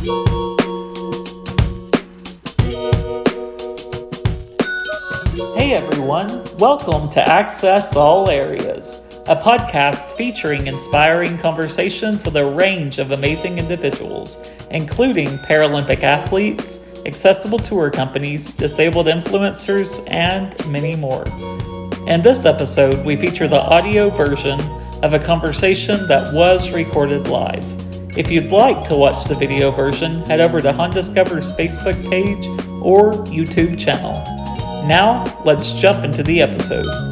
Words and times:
Hey 0.00 0.06
everyone, 5.74 6.42
welcome 6.58 7.10
to 7.10 7.22
Access 7.28 7.94
All 7.94 8.30
Areas, 8.30 9.02
a 9.28 9.36
podcast 9.36 10.12
featuring 10.12 10.68
inspiring 10.68 11.36
conversations 11.36 12.24
with 12.24 12.36
a 12.36 12.50
range 12.50 12.98
of 12.98 13.10
amazing 13.10 13.58
individuals, 13.58 14.54
including 14.70 15.26
Paralympic 15.26 16.02
athletes, 16.02 16.80
accessible 17.04 17.58
tour 17.58 17.90
companies, 17.90 18.54
disabled 18.54 19.06
influencers, 19.06 20.02
and 20.10 20.56
many 20.70 20.96
more. 20.96 21.26
In 22.08 22.22
this 22.22 22.46
episode, 22.46 23.04
we 23.04 23.16
feature 23.16 23.48
the 23.48 23.60
audio 23.60 24.08
version 24.08 24.58
of 25.02 25.12
a 25.12 25.18
conversation 25.18 26.06
that 26.06 26.32
was 26.32 26.72
recorded 26.72 27.28
live. 27.28 27.89
If 28.16 28.28
you'd 28.30 28.50
like 28.50 28.82
to 28.84 28.96
watch 28.96 29.24
the 29.24 29.36
video 29.36 29.70
version, 29.70 30.26
head 30.26 30.40
over 30.40 30.58
to 30.60 30.72
Handiscover's 30.72 31.52
Facebook 31.52 32.10
page 32.10 32.44
or 32.82 33.12
YouTube 33.30 33.78
channel. 33.78 34.22
Now, 34.86 35.24
let's 35.44 35.72
jump 35.72 36.04
into 36.04 36.24
the 36.24 36.42
episode. 36.42 37.09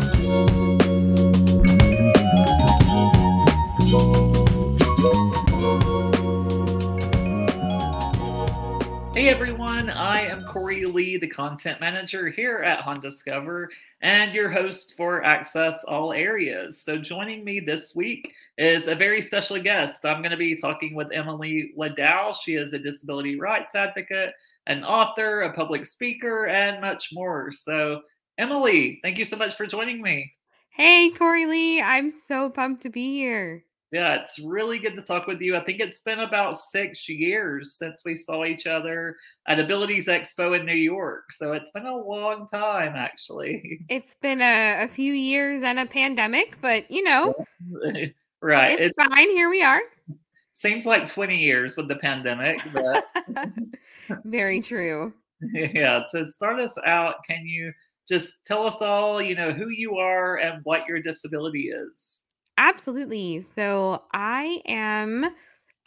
Hey 9.18 9.30
everyone, 9.30 9.90
I 9.90 10.20
am 10.20 10.44
Cory 10.44 10.84
Lee, 10.84 11.16
the 11.16 11.26
content 11.26 11.80
manager 11.80 12.28
here 12.28 12.58
at 12.58 12.84
Handiscover 12.84 13.66
and 14.00 14.32
your 14.32 14.48
host 14.48 14.96
for 14.96 15.24
Access 15.24 15.82
All 15.82 16.12
Areas. 16.12 16.80
So, 16.80 16.98
joining 16.98 17.42
me 17.44 17.58
this 17.58 17.96
week 17.96 18.32
is 18.58 18.86
a 18.86 18.94
very 18.94 19.20
special 19.20 19.60
guest. 19.60 20.04
I'm 20.04 20.22
going 20.22 20.30
to 20.30 20.36
be 20.36 20.54
talking 20.54 20.94
with 20.94 21.08
Emily 21.12 21.72
Ladau. 21.76 22.32
She 22.32 22.54
is 22.54 22.74
a 22.74 22.78
disability 22.78 23.40
rights 23.40 23.74
advocate, 23.74 24.34
an 24.68 24.84
author, 24.84 25.40
a 25.40 25.52
public 25.52 25.84
speaker, 25.84 26.46
and 26.46 26.80
much 26.80 27.08
more. 27.12 27.50
So, 27.50 28.02
Emily, 28.38 29.00
thank 29.02 29.18
you 29.18 29.24
so 29.24 29.36
much 29.36 29.56
for 29.56 29.66
joining 29.66 30.00
me. 30.00 30.32
Hey, 30.70 31.10
Cory 31.10 31.46
Lee. 31.46 31.82
I'm 31.82 32.12
so 32.12 32.50
pumped 32.50 32.82
to 32.82 32.88
be 32.88 33.16
here. 33.16 33.64
Yeah, 33.90 34.16
it's 34.16 34.38
really 34.38 34.78
good 34.78 34.94
to 34.96 35.02
talk 35.02 35.26
with 35.26 35.40
you. 35.40 35.56
I 35.56 35.64
think 35.64 35.80
it's 35.80 36.00
been 36.00 36.20
about 36.20 36.58
six 36.58 37.08
years 37.08 37.78
since 37.78 38.02
we 38.04 38.16
saw 38.16 38.44
each 38.44 38.66
other 38.66 39.16
at 39.46 39.58
Abilities 39.58 40.08
Expo 40.08 40.58
in 40.58 40.66
New 40.66 40.74
York. 40.74 41.32
So 41.32 41.52
it's 41.52 41.70
been 41.70 41.86
a 41.86 41.96
long 41.96 42.46
time, 42.48 42.94
actually. 42.96 43.80
It's 43.88 44.14
been 44.16 44.42
a, 44.42 44.84
a 44.84 44.88
few 44.88 45.14
years 45.14 45.62
and 45.64 45.78
a 45.78 45.86
pandemic, 45.86 46.60
but 46.60 46.90
you 46.90 47.02
know, 47.02 47.34
right. 48.42 48.78
It's, 48.78 48.92
it's, 48.98 49.14
fine. 49.14 49.30
Here 49.30 49.48
we 49.48 49.62
are. 49.62 49.80
Seems 50.52 50.84
like 50.84 51.06
20 51.06 51.36
years 51.36 51.76
with 51.76 51.88
the 51.88 51.96
pandemic, 51.96 52.60
but 52.74 53.06
very 54.24 54.60
true. 54.60 55.14
Yeah. 55.40 56.02
To 56.10 56.26
start 56.26 56.60
us 56.60 56.76
out, 56.84 57.16
can 57.26 57.46
you 57.46 57.72
just 58.06 58.44
tell 58.44 58.66
us 58.66 58.82
all, 58.82 59.22
you 59.22 59.34
know, 59.34 59.52
who 59.52 59.70
you 59.70 59.96
are 59.96 60.36
and 60.36 60.60
what 60.64 60.86
your 60.86 61.00
disability 61.00 61.68
is? 61.68 62.20
Absolutely. 62.58 63.42
So 63.56 64.04
I 64.14 64.62
am 64.66 65.26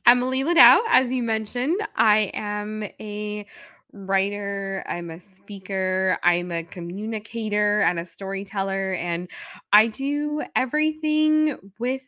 Emily 0.08 0.44
Ladau, 0.44 0.82
as 0.90 1.12
you 1.12 1.24
mentioned. 1.24 1.80
I 1.96 2.32
am 2.34 2.84
a 3.02 3.46
writer, 3.94 4.84
I'm 4.88 5.12
a 5.12 5.20
speaker, 5.20 6.18
I'm 6.24 6.52
a 6.52 6.64
communicator 6.64 7.82
and 7.82 8.00
a 8.00 8.06
storyteller, 8.06 8.94
and 8.96 9.30
I 9.74 9.88
do 9.88 10.44
everything 10.56 11.58
with 11.80 12.02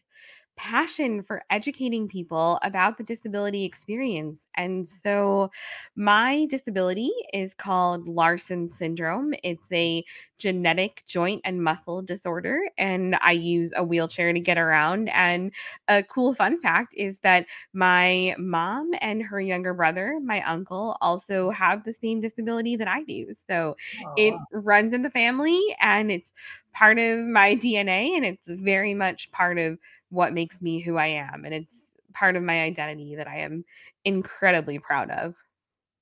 passion 0.56 1.24
for 1.24 1.42
educating 1.50 2.08
people 2.08 2.60
about 2.64 2.98
the 2.98 3.04
disability 3.04 3.66
experience. 3.66 4.48
And 4.56 4.88
so 4.88 5.52
my 5.96 6.46
disability 6.50 7.12
is 7.34 7.54
called 7.54 8.08
Larsen 8.08 8.70
syndrome. 8.70 9.34
It's 9.44 9.68
a 9.72 10.04
genetic 10.38 11.04
joint 11.08 11.42
and 11.46 11.64
muscle 11.64 12.02
disorder, 12.02 12.60
and 12.78 13.18
I 13.22 13.32
use 13.32 13.72
a 13.76 13.84
wheelchair 13.84 14.34
to 14.34 14.40
get 14.40 14.58
around. 14.58 15.10
And 15.10 15.52
a 15.88 16.04
cool 16.04 16.34
fun 16.36 16.60
fact 16.60 16.94
is 16.98 17.20
that 17.22 17.46
my 17.74 18.36
mom 18.38 18.92
and 19.02 19.24
her 19.24 19.40
younger 19.40 19.74
brother, 19.74 20.20
my 20.24 20.42
uncle, 20.42 20.98
also 21.02 21.50
have 21.52 21.84
the 21.84 21.94
same 21.94 22.20
disability 22.22 22.76
that 22.76 22.88
I 22.88 23.04
do. 23.04 23.34
So 23.50 23.76
Aww. 24.02 24.14
it 24.16 24.44
runs 24.52 24.94
in 24.94 25.02
the 25.02 25.10
family 25.10 25.62
and 25.80 26.12
it's 26.12 26.34
part 26.74 27.00
of 27.00 27.20
my 27.20 27.56
DNA 27.56 28.16
and 28.16 28.26
it's 28.26 28.48
very 28.48 28.94
much 28.94 29.32
part 29.32 29.58
of 29.58 29.78
what 30.10 30.34
makes 30.34 30.62
me 30.62 30.80
who 30.80 30.98
I 30.98 31.08
am. 31.08 31.46
And 31.46 31.54
it's 31.54 31.92
part 32.14 32.36
of 32.36 32.44
my 32.44 32.62
identity 32.62 33.16
that 33.16 33.28
I 33.28 33.40
am 33.40 33.66
incredibly 34.06 34.80
proud 34.80 35.10
of. 35.10 35.36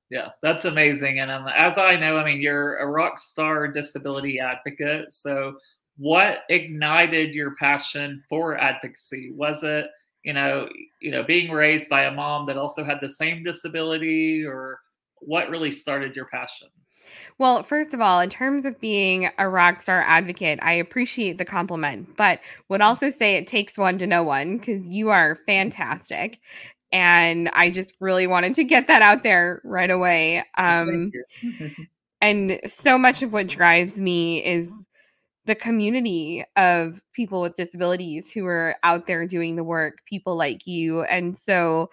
Yeah, 0.09 0.29
that's 0.43 0.65
amazing. 0.65 1.21
And 1.21 1.31
um, 1.31 1.47
as 1.47 1.77
I 1.77 1.95
know, 1.95 2.17
I 2.17 2.25
mean, 2.25 2.41
you're 2.41 2.77
a 2.77 2.87
rock 2.87 3.17
star 3.17 3.69
disability 3.69 4.39
advocate. 4.39 5.13
So, 5.13 5.53
what 5.97 6.39
ignited 6.49 7.33
your 7.33 7.55
passion 7.55 8.21
for 8.27 8.57
advocacy? 8.57 9.31
Was 9.33 9.63
it, 9.63 9.87
you 10.23 10.33
know, 10.33 10.67
you 10.99 11.11
know, 11.11 11.23
being 11.23 11.51
raised 11.51 11.87
by 11.87 12.03
a 12.03 12.11
mom 12.11 12.45
that 12.47 12.57
also 12.57 12.83
had 12.83 12.97
the 13.01 13.07
same 13.07 13.43
disability, 13.43 14.43
or 14.43 14.79
what 15.19 15.49
really 15.49 15.71
started 15.71 16.15
your 16.15 16.25
passion? 16.25 16.67
Well, 17.38 17.63
first 17.63 17.94
of 17.94 18.01
all, 18.01 18.19
in 18.19 18.29
terms 18.29 18.66
of 18.66 18.79
being 18.79 19.29
a 19.38 19.49
rock 19.49 19.81
star 19.81 20.03
advocate, 20.05 20.59
I 20.61 20.73
appreciate 20.73 21.38
the 21.38 21.45
compliment, 21.45 22.16
but 22.17 22.39
would 22.69 22.81
also 22.81 23.09
say 23.09 23.35
it 23.35 23.47
takes 23.47 23.77
one 23.77 23.97
to 23.97 24.07
know 24.07 24.23
one 24.23 24.57
because 24.57 24.83
you 24.85 25.09
are 25.09 25.39
fantastic. 25.47 26.39
And 26.91 27.49
I 27.53 27.69
just 27.69 27.94
really 27.99 28.27
wanted 28.27 28.55
to 28.55 28.63
get 28.63 28.88
that 28.88 29.01
out 29.01 29.23
there 29.23 29.61
right 29.63 29.89
away. 29.89 30.44
Um, 30.57 31.11
and 32.22 32.59
so 32.66 32.97
much 32.97 33.23
of 33.23 33.33
what 33.33 33.47
drives 33.47 33.97
me 33.97 34.43
is 34.43 34.72
the 35.45 35.55
community 35.55 36.43
of 36.55 37.01
people 37.13 37.41
with 37.41 37.55
disabilities 37.55 38.29
who 38.29 38.45
are 38.45 38.75
out 38.83 39.07
there 39.07 39.25
doing 39.25 39.55
the 39.55 39.63
work, 39.63 39.99
people 40.05 40.35
like 40.35 40.67
you. 40.67 41.01
And 41.03 41.35
so, 41.35 41.89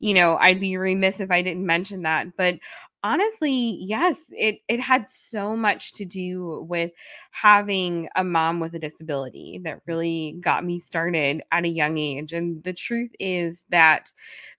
you 0.00 0.12
know, 0.12 0.36
I'd 0.36 0.60
be 0.60 0.76
remiss 0.76 1.20
if 1.20 1.30
I 1.30 1.40
didn't 1.40 1.64
mention 1.64 2.02
that. 2.02 2.36
But 2.36 2.58
honestly 3.02 3.78
yes 3.80 4.30
it 4.36 4.60
it 4.68 4.78
had 4.78 5.10
so 5.10 5.56
much 5.56 5.92
to 5.92 6.04
do 6.04 6.66
with 6.68 6.90
having 7.30 8.08
a 8.16 8.24
mom 8.24 8.60
with 8.60 8.74
a 8.74 8.78
disability 8.78 9.58
that 9.64 9.76
mm-hmm. 9.76 9.90
really 9.90 10.36
got 10.40 10.64
me 10.64 10.78
started 10.78 11.42
at 11.50 11.64
a 11.64 11.68
young 11.68 11.96
age 11.96 12.32
and 12.32 12.62
the 12.62 12.72
truth 12.72 13.10
is 13.18 13.64
that 13.70 14.12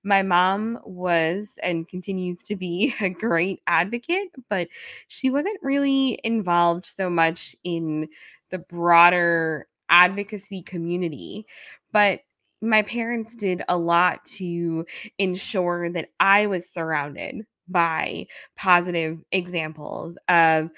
my 0.03 0.23
mom 0.23 0.79
was 0.83 1.59
and 1.61 1.87
continues 1.87 2.41
to 2.41 2.55
be 2.55 2.93
a 3.01 3.09
great 3.09 3.61
advocate 3.67 4.29
but 4.49 4.67
she 5.07 5.29
wasn't 5.29 5.59
really 5.61 6.19
involved 6.23 6.85
so 6.85 7.09
much 7.09 7.55
in 7.63 8.07
the 8.49 8.57
broader 8.57 9.67
advocacy 9.89 10.63
community 10.63 11.45
but 11.91 12.21
my 12.61 12.83
parents 12.83 13.35
did 13.35 13.63
a 13.69 13.77
lot 13.77 14.23
to 14.23 14.85
ensure 15.17 15.89
that 15.89 16.09
I 16.19 16.45
was 16.45 16.69
surrounded 16.69 17.45
by 17.71 18.27
positive 18.57 19.23
examples 19.31 20.17
of 20.27 20.69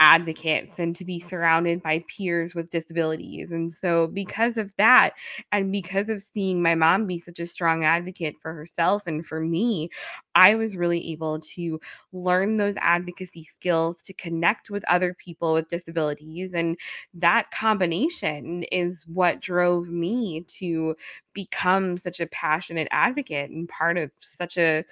advocates 0.00 0.80
and 0.80 0.96
to 0.96 1.04
be 1.04 1.20
surrounded 1.20 1.80
by 1.80 2.04
peers 2.08 2.56
with 2.56 2.70
disabilities. 2.70 3.52
And 3.52 3.72
so, 3.72 4.08
because 4.08 4.56
of 4.56 4.74
that, 4.76 5.12
and 5.52 5.70
because 5.70 6.08
of 6.08 6.20
seeing 6.20 6.60
my 6.60 6.74
mom 6.74 7.06
be 7.06 7.20
such 7.20 7.38
a 7.38 7.46
strong 7.46 7.84
advocate 7.84 8.34
for 8.42 8.52
herself 8.52 9.04
and 9.06 9.24
for 9.24 9.40
me, 9.40 9.90
I 10.34 10.56
was 10.56 10.76
really 10.76 11.12
able 11.12 11.38
to 11.54 11.80
learn 12.12 12.56
those 12.56 12.74
advocacy 12.78 13.44
skills 13.44 14.02
to 14.02 14.12
connect 14.14 14.70
with 14.70 14.84
other 14.88 15.14
people 15.14 15.54
with 15.54 15.68
disabilities. 15.68 16.52
And 16.52 16.76
that 17.14 17.52
combination 17.52 18.64
is 18.72 19.04
what 19.06 19.40
drove 19.40 19.88
me 19.88 20.44
to 20.58 20.96
become 21.32 21.96
such 21.96 22.18
a 22.18 22.26
passionate 22.26 22.88
advocate 22.90 23.50
and 23.50 23.68
part 23.68 23.98
of 23.98 24.10
such 24.20 24.58
a 24.58 24.84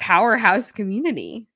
powerhouse 0.00 0.72
community. 0.72 1.46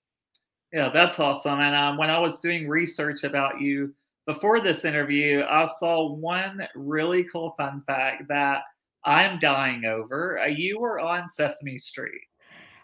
Yeah, 0.72 0.90
that's 0.92 1.20
awesome. 1.20 1.60
And 1.60 1.74
um, 1.74 1.96
when 1.96 2.10
I 2.10 2.18
was 2.18 2.40
doing 2.40 2.68
research 2.68 3.24
about 3.24 3.60
you 3.60 3.94
before 4.26 4.60
this 4.60 4.84
interview, 4.84 5.42
I 5.48 5.68
saw 5.78 6.12
one 6.12 6.66
really 6.74 7.24
cool 7.24 7.54
fun 7.56 7.82
fact 7.86 8.28
that 8.28 8.62
I'm 9.04 9.38
dying 9.38 9.84
over. 9.84 10.40
Uh, 10.40 10.46
you 10.46 10.80
were 10.80 10.98
on 10.98 11.28
Sesame 11.28 11.78
Street. 11.78 12.22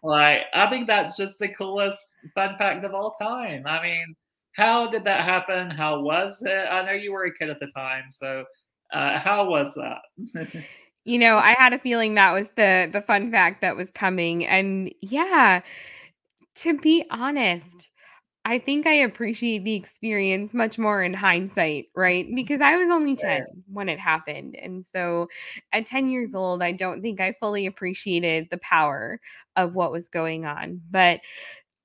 Like, 0.03 0.43
I 0.55 0.69
think 0.71 0.87
that's 0.87 1.17
just 1.17 1.39
the 1.39 1.49
coolest 1.49 1.99
fun 2.35 2.57
fact 2.59 2.85
of 2.85 2.95
all 2.95 3.17
time. 3.21 3.67
I 3.67 3.83
mean, 3.83 4.15
how 4.53 4.91
did 4.91 5.05
that 5.05 5.25
happen? 5.25 5.71
How 5.71 6.01
was 6.01 6.43
it? 6.43 6.69
I 6.71 6.85
know 6.85 6.93
you 6.93 7.13
were 7.13 7.25
a 7.25 7.35
kid 7.35 7.51
at 7.51 7.61
the 7.61 7.69
time, 7.75 8.05
so 8.11 8.45
uh, 8.93 9.19
how 9.19 9.49
was 9.49 9.75
that? 9.75 9.99
You 11.05 11.19
know, 11.19 11.39
I 11.39 11.53
had 11.53 11.73
a 11.73 11.79
feeling 11.79 12.15
that 12.15 12.33
was 12.33 12.51
the 12.51 12.89
the 12.93 13.01
fun 13.03 13.31
fact 13.31 13.61
that 13.63 13.77
was 13.77 13.91
coming. 13.91 14.47
And 14.47 14.93
yeah, 15.01 15.61
to 16.57 16.79
be 16.79 17.05
honest, 17.11 17.91
I 18.45 18.59
think 18.59 18.87
I 18.87 18.93
appreciate 18.95 19.65
the 19.65 19.75
experience 19.75 20.55
much 20.55 20.79
more 20.79 21.03
in 21.03 21.13
hindsight, 21.13 21.87
right? 21.95 22.27
Because 22.35 22.61
I 22.63 22.77
was 22.77 22.91
only 22.91 23.15
10 23.15 23.45
when 23.71 23.89
it 23.91 23.99
happened. 24.01 24.57
And 24.61 24.85
so 24.85 25.29
at 25.73 25.85
10 25.87 26.09
years 26.09 26.29
mm-hmm. 26.31 26.39
old, 26.39 26.63
I 26.63 26.73
don't 26.73 27.03
think 27.03 27.21
I 27.21 27.35
fully 27.39 27.67
appreciated 27.67 28.49
the 28.51 28.59
power 28.59 29.21
of 29.57 29.75
what 29.75 29.93
was 29.93 30.09
going 30.09 30.47
on. 30.47 30.81
But 30.91 31.21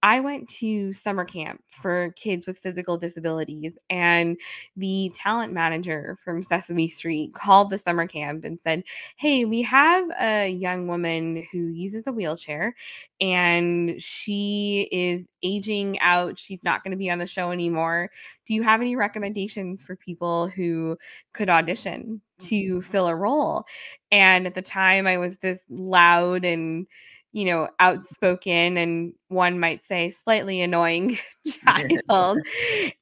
I 0.03 0.19
went 0.19 0.49
to 0.59 0.93
summer 0.93 1.25
camp 1.25 1.63
for 1.71 2.11
kids 2.11 2.45
with 2.45 2.59
physical 2.59 2.97
disabilities, 2.97 3.77
and 3.89 4.37
the 4.75 5.11
talent 5.15 5.51
manager 5.51 6.17
from 6.23 6.43
Sesame 6.43 6.87
Street 6.87 7.33
called 7.33 7.69
the 7.69 7.79
summer 7.79 8.05
camp 8.07 8.43
and 8.43 8.59
said, 8.59 8.83
Hey, 9.17 9.45
we 9.45 9.63
have 9.63 10.07
a 10.19 10.49
young 10.49 10.87
woman 10.87 11.43
who 11.51 11.69
uses 11.69 12.05
a 12.07 12.11
wheelchair 12.11 12.75
and 13.21 14.01
she 14.01 14.87
is 14.91 15.25
aging 15.41 15.99
out. 15.99 16.37
She's 16.37 16.63
not 16.63 16.83
going 16.83 16.91
to 16.91 16.97
be 16.97 17.09
on 17.09 17.19
the 17.19 17.27
show 17.27 17.51
anymore. 17.51 18.11
Do 18.45 18.53
you 18.53 18.63
have 18.63 18.81
any 18.81 18.95
recommendations 18.95 19.81
for 19.81 19.95
people 19.95 20.47
who 20.49 20.97
could 21.33 21.49
audition 21.49 22.21
to 22.41 22.55
mm-hmm. 22.55 22.79
fill 22.81 23.07
a 23.07 23.15
role? 23.15 23.63
And 24.11 24.45
at 24.45 24.55
the 24.55 24.61
time, 24.61 25.07
I 25.07 25.17
was 25.17 25.37
this 25.37 25.59
loud 25.69 26.45
and 26.45 26.85
you 27.35 27.43
know, 27.43 27.67
outspoken 27.81 28.77
and 28.77 29.13
one 29.27 29.59
might 29.59 29.83
say 29.83 30.09
slightly 30.09 30.61
annoying 30.61 31.17
child. 31.65 32.39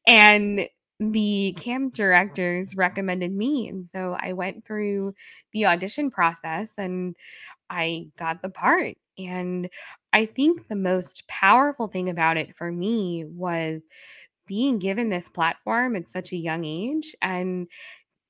and 0.08 0.68
the 1.00 1.56
camp 1.60 1.94
directors 1.94 2.76
recommended 2.76 3.32
me. 3.32 3.68
And 3.68 3.86
so 3.86 4.18
I 4.20 4.34
went 4.34 4.66
through 4.66 5.14
the 5.52 5.68
audition 5.68 6.10
process 6.10 6.74
and 6.80 7.16
I 7.70 8.08
got 8.18 8.42
the 8.42 8.50
part. 8.50 8.96
And 9.20 9.70
I 10.14 10.26
think 10.26 10.68
the 10.68 10.76
most 10.76 11.28
powerful 11.28 11.88
thing 11.88 12.10
about 12.10 12.38
it 12.38 12.56
for 12.56 12.72
me 12.72 13.26
was 13.26 13.84
being 14.48 14.80
given 14.80 15.10
this 15.10 15.30
platform 15.30 15.96
at 15.96 16.10
such 16.10 16.32
a 16.32 16.38
young 16.38 16.66
age 16.66 17.16
and 17.22 17.68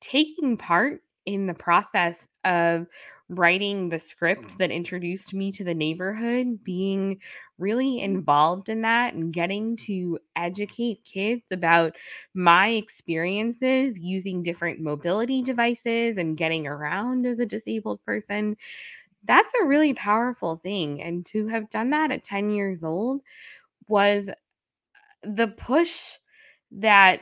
taking 0.01 0.57
part 0.57 1.01
in 1.25 1.47
the 1.47 1.53
process 1.53 2.27
of 2.43 2.87
writing 3.29 3.89
the 3.89 3.99
script 3.99 4.43
mm. 4.43 4.57
that 4.57 4.71
introduced 4.71 5.33
me 5.33 5.51
to 5.51 5.63
the 5.63 5.73
neighborhood, 5.73 6.63
being 6.63 7.19
really 7.57 7.97
mm-hmm. 7.97 8.15
involved 8.15 8.69
in 8.69 8.81
that 8.81 9.13
and 9.13 9.33
getting 9.33 9.75
to 9.77 10.19
educate 10.35 11.03
kids 11.05 11.45
about 11.51 11.95
my 12.33 12.69
experiences 12.69 13.97
using 13.99 14.43
different 14.43 14.79
mobility 14.79 15.41
devices 15.41 16.17
and 16.17 16.37
getting 16.37 16.67
around 16.67 17.25
as 17.25 17.39
a 17.39 17.45
disabled 17.45 18.03
person. 18.05 18.57
That's 19.25 19.53
a 19.61 19.65
really 19.65 19.93
powerful 19.93 20.57
thing. 20.57 21.01
And 21.01 21.25
to 21.27 21.47
have 21.47 21.69
done 21.69 21.91
that 21.91 22.11
at 22.11 22.23
10 22.23 22.49
years 22.49 22.83
old 22.83 23.21
was 23.87 24.27
uh, 24.27 24.33
the 25.23 25.47
push 25.47 26.17
that 26.71 27.21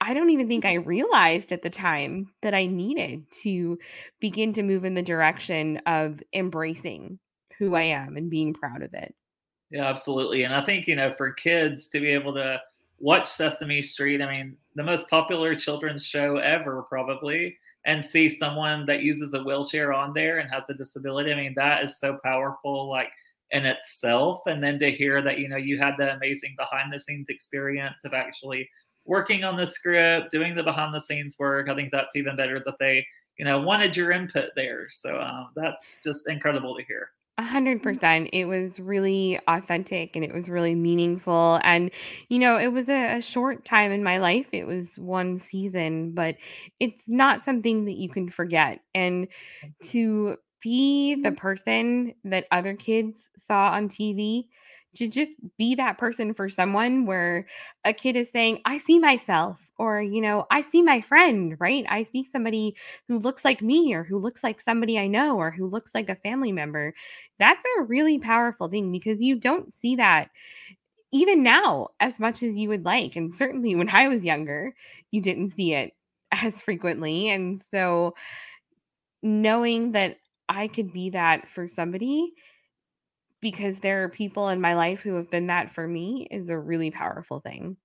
I 0.00 0.14
don't 0.14 0.30
even 0.30 0.48
think 0.48 0.64
I 0.64 0.74
realized 0.74 1.52
at 1.52 1.62
the 1.62 1.70
time 1.70 2.32
that 2.42 2.54
I 2.54 2.66
needed 2.66 3.24
to 3.42 3.78
begin 4.18 4.52
to 4.54 4.62
move 4.62 4.84
in 4.84 4.94
the 4.94 5.02
direction 5.02 5.76
of 5.86 6.22
embracing 6.32 7.18
who 7.58 7.74
I 7.74 7.82
am 7.82 8.16
and 8.16 8.30
being 8.30 8.54
proud 8.54 8.82
of 8.82 8.94
it. 8.94 9.14
Yeah, 9.70 9.86
absolutely. 9.86 10.44
And 10.44 10.54
I 10.54 10.64
think, 10.64 10.86
you 10.86 10.96
know, 10.96 11.12
for 11.16 11.32
kids 11.32 11.88
to 11.88 12.00
be 12.00 12.08
able 12.08 12.34
to 12.34 12.60
watch 12.98 13.28
Sesame 13.28 13.82
Street, 13.82 14.22
I 14.22 14.30
mean, 14.30 14.56
the 14.74 14.82
most 14.82 15.08
popular 15.08 15.54
children's 15.54 16.04
show 16.04 16.36
ever, 16.38 16.82
probably, 16.88 17.56
and 17.84 18.04
see 18.04 18.28
someone 18.28 18.86
that 18.86 19.02
uses 19.02 19.32
a 19.34 19.42
wheelchair 19.42 19.92
on 19.92 20.12
there 20.12 20.38
and 20.38 20.50
has 20.50 20.64
a 20.70 20.74
disability, 20.74 21.32
I 21.32 21.36
mean, 21.36 21.54
that 21.56 21.84
is 21.84 21.98
so 21.98 22.18
powerful, 22.24 22.88
like 22.88 23.10
in 23.50 23.64
itself. 23.64 24.40
And 24.46 24.62
then 24.62 24.78
to 24.78 24.90
hear 24.90 25.22
that, 25.22 25.38
you 25.38 25.48
know, 25.48 25.56
you 25.56 25.78
had 25.78 25.94
the 25.98 26.14
amazing 26.14 26.54
behind 26.56 26.92
the 26.92 26.98
scenes 26.98 27.28
experience 27.28 28.04
of 28.04 28.14
actually 28.14 28.68
working 29.04 29.44
on 29.44 29.56
the 29.56 29.66
script, 29.66 30.30
doing 30.30 30.54
the 30.54 30.62
behind 30.62 30.94
the 30.94 31.00
scenes 31.00 31.36
work. 31.38 31.68
I 31.68 31.74
think 31.74 31.90
that's 31.90 32.14
even 32.14 32.36
better 32.36 32.62
that 32.64 32.78
they, 32.78 33.06
you 33.38 33.44
know, 33.44 33.60
wanted 33.60 33.96
your 33.96 34.12
input 34.12 34.50
there. 34.56 34.88
So 34.90 35.20
um, 35.20 35.48
that's 35.54 36.00
just 36.04 36.28
incredible 36.28 36.76
to 36.76 36.84
hear. 36.84 37.10
A 37.38 37.42
hundred 37.42 37.82
percent. 37.82 38.28
It 38.34 38.44
was 38.44 38.78
really 38.78 39.38
authentic 39.48 40.14
and 40.14 40.22
it 40.22 40.34
was 40.34 40.50
really 40.50 40.74
meaningful. 40.74 41.58
And, 41.64 41.90
you 42.28 42.38
know, 42.38 42.58
it 42.58 42.68
was 42.68 42.88
a, 42.90 43.16
a, 43.16 43.22
short 43.22 43.64
time 43.64 43.92
in 43.92 44.04
my 44.04 44.18
life. 44.18 44.48
It 44.52 44.66
was 44.66 44.98
one 44.98 45.38
season, 45.38 46.12
but 46.12 46.36
it's 46.80 47.08
not 47.08 47.42
something 47.42 47.86
that 47.86 47.96
you 47.96 48.10
can 48.10 48.28
forget. 48.28 48.80
And 48.94 49.26
to 49.84 50.36
be 50.60 51.14
the 51.14 51.32
person 51.32 52.12
that 52.24 52.46
other 52.50 52.76
kids 52.76 53.30
saw 53.38 53.70
on 53.70 53.88
TV 53.88 54.48
to 54.96 55.06
just 55.06 55.32
be 55.56 55.74
that 55.76 55.98
person 55.98 56.34
for 56.34 56.48
someone 56.48 57.06
where 57.06 57.46
a 57.84 57.92
kid 57.92 58.16
is 58.16 58.30
saying, 58.30 58.60
I 58.64 58.78
see 58.78 58.98
myself, 58.98 59.70
or, 59.78 60.02
you 60.02 60.20
know, 60.20 60.46
I 60.50 60.62
see 60.62 60.82
my 60.82 61.00
friend, 61.00 61.56
right? 61.60 61.84
I 61.88 62.02
see 62.02 62.24
somebody 62.24 62.74
who 63.06 63.18
looks 63.18 63.44
like 63.44 63.62
me, 63.62 63.94
or 63.94 64.02
who 64.02 64.18
looks 64.18 64.42
like 64.42 64.60
somebody 64.60 64.98
I 64.98 65.06
know, 65.06 65.36
or 65.36 65.50
who 65.50 65.66
looks 65.66 65.94
like 65.94 66.08
a 66.08 66.16
family 66.16 66.52
member. 66.52 66.92
That's 67.38 67.64
a 67.78 67.82
really 67.82 68.18
powerful 68.18 68.68
thing 68.68 68.90
because 68.90 69.20
you 69.20 69.36
don't 69.36 69.72
see 69.72 69.96
that 69.96 70.30
even 71.12 71.42
now 71.42 71.88
as 72.00 72.20
much 72.20 72.42
as 72.42 72.54
you 72.54 72.68
would 72.68 72.84
like. 72.84 73.16
And 73.16 73.32
certainly 73.32 73.74
when 73.74 73.88
I 73.90 74.08
was 74.08 74.24
younger, 74.24 74.74
you 75.10 75.20
didn't 75.20 75.50
see 75.50 75.74
it 75.74 75.92
as 76.32 76.60
frequently. 76.60 77.30
And 77.30 77.60
so 77.60 78.14
knowing 79.22 79.92
that 79.92 80.18
I 80.48 80.68
could 80.68 80.92
be 80.92 81.10
that 81.10 81.48
for 81.48 81.66
somebody 81.66 82.32
because 83.40 83.80
there 83.80 84.04
are 84.04 84.08
people 84.08 84.48
in 84.48 84.60
my 84.60 84.74
life 84.74 85.00
who 85.00 85.14
have 85.14 85.30
been 85.30 85.46
that 85.46 85.70
for 85.70 85.86
me 85.86 86.28
is 86.30 86.48
a 86.48 86.58
really 86.58 86.90
powerful 86.90 87.40
thing. 87.40 87.76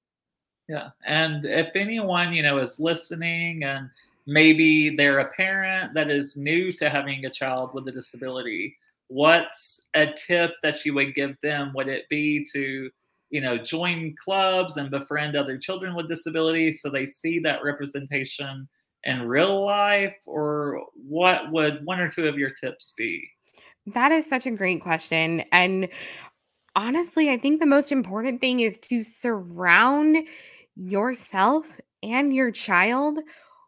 Yeah. 0.68 0.90
And 1.06 1.46
if 1.46 1.76
anyone, 1.76 2.34
you 2.34 2.44
know, 2.44 2.58
is 2.58 2.80
listening 2.80 3.64
and 3.64 3.90
maybe 4.26 4.96
they're 4.96 5.20
a 5.20 5.32
parent 5.34 5.94
that 5.94 6.10
is 6.10 6.36
new 6.36 6.72
to 6.74 6.90
having 6.90 7.26
a 7.26 7.30
child 7.30 7.74
with 7.74 7.88
a 7.88 7.92
disability, 7.92 8.76
what's 9.08 9.82
a 9.94 10.08
tip 10.08 10.52
that 10.64 10.84
you 10.84 10.94
would 10.96 11.14
give 11.14 11.40
them? 11.42 11.72
Would 11.76 11.88
it 11.88 12.10
be 12.10 12.46
to, 12.54 12.90
you 13.30 13.42
know, 13.42 13.58
join 13.58 14.16
clubs 14.24 14.78
and 14.78 14.90
befriend 14.90 15.36
other 15.36 15.58
children 15.58 15.96
with 15.96 16.10
disabilities 16.10 16.82
so 16.82 16.90
they 16.90 17.06
see 17.06 17.40
that 17.40 17.64
representation 17.64 18.68
in 19.04 19.28
real 19.28 19.64
life? 19.64 20.16
Or 20.26 20.84
what 20.96 21.52
would 21.52 21.86
one 21.86 22.00
or 22.00 22.10
two 22.10 22.28
of 22.28 22.40
your 22.40 22.50
tips 22.50 22.94
be? 22.98 23.30
That 23.88 24.12
is 24.12 24.28
such 24.28 24.46
a 24.46 24.52
great 24.52 24.82
question. 24.82 25.44
And 25.52 25.90
honestly, 26.76 27.30
I 27.32 27.38
think 27.38 27.60
the 27.60 27.66
most 27.66 27.92
important 27.92 28.42
thing 28.42 28.62
is 28.62 28.78
to 28.84 29.04
surround 29.04 30.18
yourself 30.76 31.68
and 32.04 32.34
your 32.34 32.52
child 32.52 33.20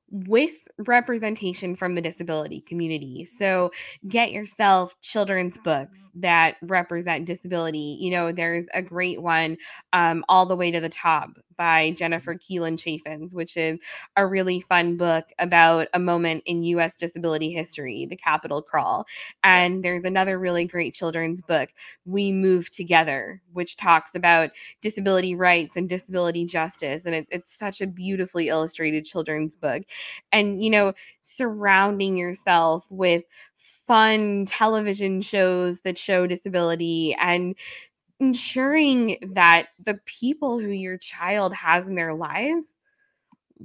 with 0.09 0.53
representation 0.79 1.75
from 1.75 1.95
the 1.95 2.01
disability 2.01 2.61
community. 2.61 3.25
So 3.37 3.71
get 4.07 4.31
yourself 4.31 4.95
children's 5.01 5.57
books 5.59 6.09
that 6.15 6.55
represent 6.61 7.25
disability. 7.25 7.97
You 7.99 8.11
know, 8.11 8.31
there's 8.31 8.65
a 8.73 8.81
great 8.81 9.21
one, 9.21 9.57
um, 9.93 10.23
All 10.29 10.45
the 10.45 10.55
Way 10.55 10.71
to 10.71 10.79
the 10.79 10.89
Top 10.89 11.31
by 11.57 11.91
Jennifer 11.91 12.35
mm-hmm. 12.35 12.53
Keelan 12.53 12.79
Chaffins, 12.79 13.33
which 13.33 13.57
is 13.57 13.79
a 14.15 14.25
really 14.25 14.61
fun 14.61 14.97
book 14.97 15.25
about 15.39 15.87
a 15.93 15.99
moment 15.99 16.43
in 16.45 16.63
US 16.63 16.93
disability 16.97 17.51
history, 17.51 18.05
the 18.05 18.15
Capitol 18.15 18.61
Crawl. 18.61 19.05
And 19.43 19.83
there's 19.83 20.03
another 20.03 20.39
really 20.39 20.65
great 20.65 20.93
children's 20.93 21.41
book, 21.41 21.69
We 22.05 22.31
Move 22.31 22.69
Together, 22.69 23.41
which 23.53 23.77
talks 23.77 24.15
about 24.15 24.51
disability 24.81 25.35
rights 25.35 25.75
and 25.75 25.89
disability 25.89 26.45
justice. 26.45 27.03
And 27.05 27.15
it, 27.15 27.27
it's 27.31 27.57
such 27.57 27.81
a 27.81 27.87
beautifully 27.87 28.49
illustrated 28.49 29.05
children's 29.05 29.55
book. 29.55 29.83
And, 30.31 30.63
you 30.63 30.69
know, 30.69 30.93
surrounding 31.23 32.17
yourself 32.17 32.85
with 32.89 33.23
fun 33.87 34.45
television 34.45 35.21
shows 35.21 35.81
that 35.81 35.97
show 35.97 36.27
disability 36.27 37.15
and 37.19 37.55
ensuring 38.19 39.17
that 39.33 39.67
the 39.83 39.99
people 40.05 40.59
who 40.59 40.69
your 40.69 40.97
child 40.97 41.53
has 41.53 41.87
in 41.87 41.95
their 41.95 42.13
lives 42.13 42.75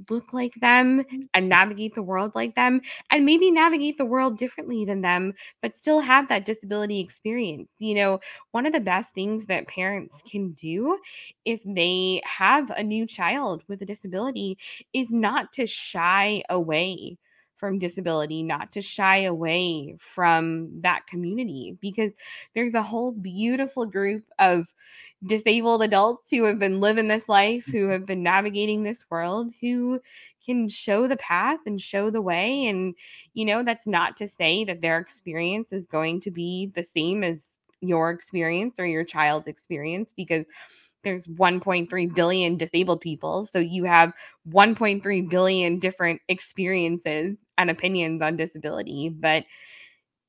look 0.09 0.33
like 0.33 0.53
them 0.55 1.03
mm. 1.03 1.27
and 1.33 1.49
navigate 1.49 1.93
the 1.95 2.03
world 2.03 2.31
like 2.35 2.55
them 2.55 2.81
and 3.11 3.25
maybe 3.25 3.51
navigate 3.51 3.97
the 3.97 4.05
world 4.05 4.37
differently 4.37 4.85
than 4.85 5.01
them 5.01 5.33
but 5.61 5.75
still 5.75 5.99
have 5.99 6.27
that 6.27 6.45
disability 6.45 6.99
experience 6.99 7.71
you 7.79 7.93
know 7.93 8.19
one 8.51 8.65
of 8.65 8.73
the 8.73 8.79
best 8.79 9.13
things 9.13 9.45
that 9.45 9.67
parents 9.67 10.23
can 10.29 10.51
do 10.51 10.97
if 11.45 11.61
they 11.65 12.21
have 12.25 12.69
a 12.71 12.83
new 12.83 13.05
child 13.05 13.63
with 13.67 13.81
a 13.81 13.85
disability 13.85 14.57
is 14.93 15.09
not 15.11 15.51
to 15.53 15.65
shy 15.65 16.43
away 16.49 17.17
from 17.63 17.79
disability, 17.79 18.43
not 18.43 18.73
to 18.73 18.81
shy 18.81 19.19
away 19.19 19.95
from 19.97 20.81
that 20.81 21.07
community 21.07 21.77
because 21.79 22.11
there's 22.53 22.73
a 22.73 22.83
whole 22.83 23.13
beautiful 23.13 23.85
group 23.85 24.25
of 24.37 24.65
disabled 25.23 25.81
adults 25.81 26.29
who 26.29 26.43
have 26.43 26.59
been 26.59 26.81
living 26.81 27.07
this 27.07 27.29
life, 27.29 27.65
who 27.65 27.83
mm-hmm. 27.83 27.91
have 27.91 28.05
been 28.05 28.21
navigating 28.21 28.83
this 28.83 29.05
world, 29.09 29.53
who 29.61 30.01
can 30.45 30.67
show 30.67 31.07
the 31.07 31.15
path 31.15 31.59
and 31.65 31.79
show 31.79 32.09
the 32.09 32.21
way. 32.21 32.65
And, 32.67 32.95
you 33.33 33.45
know, 33.45 33.63
that's 33.63 33.87
not 33.87 34.17
to 34.17 34.27
say 34.27 34.65
that 34.65 34.81
their 34.81 34.97
experience 34.97 35.71
is 35.71 35.87
going 35.87 36.19
to 36.19 36.31
be 36.31 36.65
the 36.75 36.83
same 36.83 37.23
as 37.23 37.55
your 37.79 38.09
experience 38.09 38.73
or 38.77 38.85
your 38.85 39.05
child's 39.05 39.47
experience 39.47 40.11
because 40.17 40.43
there's 41.03 41.23
1.3 41.25 42.13
billion 42.15 42.57
disabled 42.57 43.01
people. 43.01 43.45
So 43.45 43.59
you 43.59 43.83
have 43.85 44.13
1.3 44.43 45.29
billion 45.29 45.79
different 45.79 46.21
experiences 46.27 47.37
and 47.57 47.69
opinions 47.69 48.21
on 48.21 48.35
disability. 48.35 49.09
But 49.09 49.45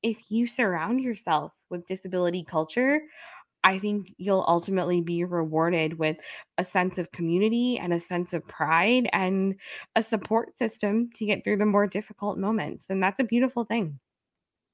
if 0.02 0.30
you 0.30 0.46
surround 0.46 1.00
yourself 1.00 1.52
with 1.70 1.86
disability 1.86 2.44
culture, 2.44 3.02
I 3.64 3.78
think 3.78 4.14
you'll 4.18 4.44
ultimately 4.46 5.00
be 5.00 5.24
rewarded 5.24 5.98
with 5.98 6.18
a 6.58 6.64
sense 6.64 6.98
of 6.98 7.10
community 7.12 7.78
and 7.78 7.94
a 7.94 8.00
sense 8.00 8.34
of 8.34 8.46
pride 8.46 9.08
and 9.12 9.54
a 9.96 10.02
support 10.02 10.58
system 10.58 11.10
to 11.14 11.24
get 11.26 11.44
through 11.44 11.56
the 11.56 11.66
more 11.66 11.86
difficult 11.86 12.38
moments. 12.38 12.90
And 12.90 13.02
that's 13.02 13.20
a 13.20 13.24
beautiful 13.24 13.64
thing. 13.64 13.98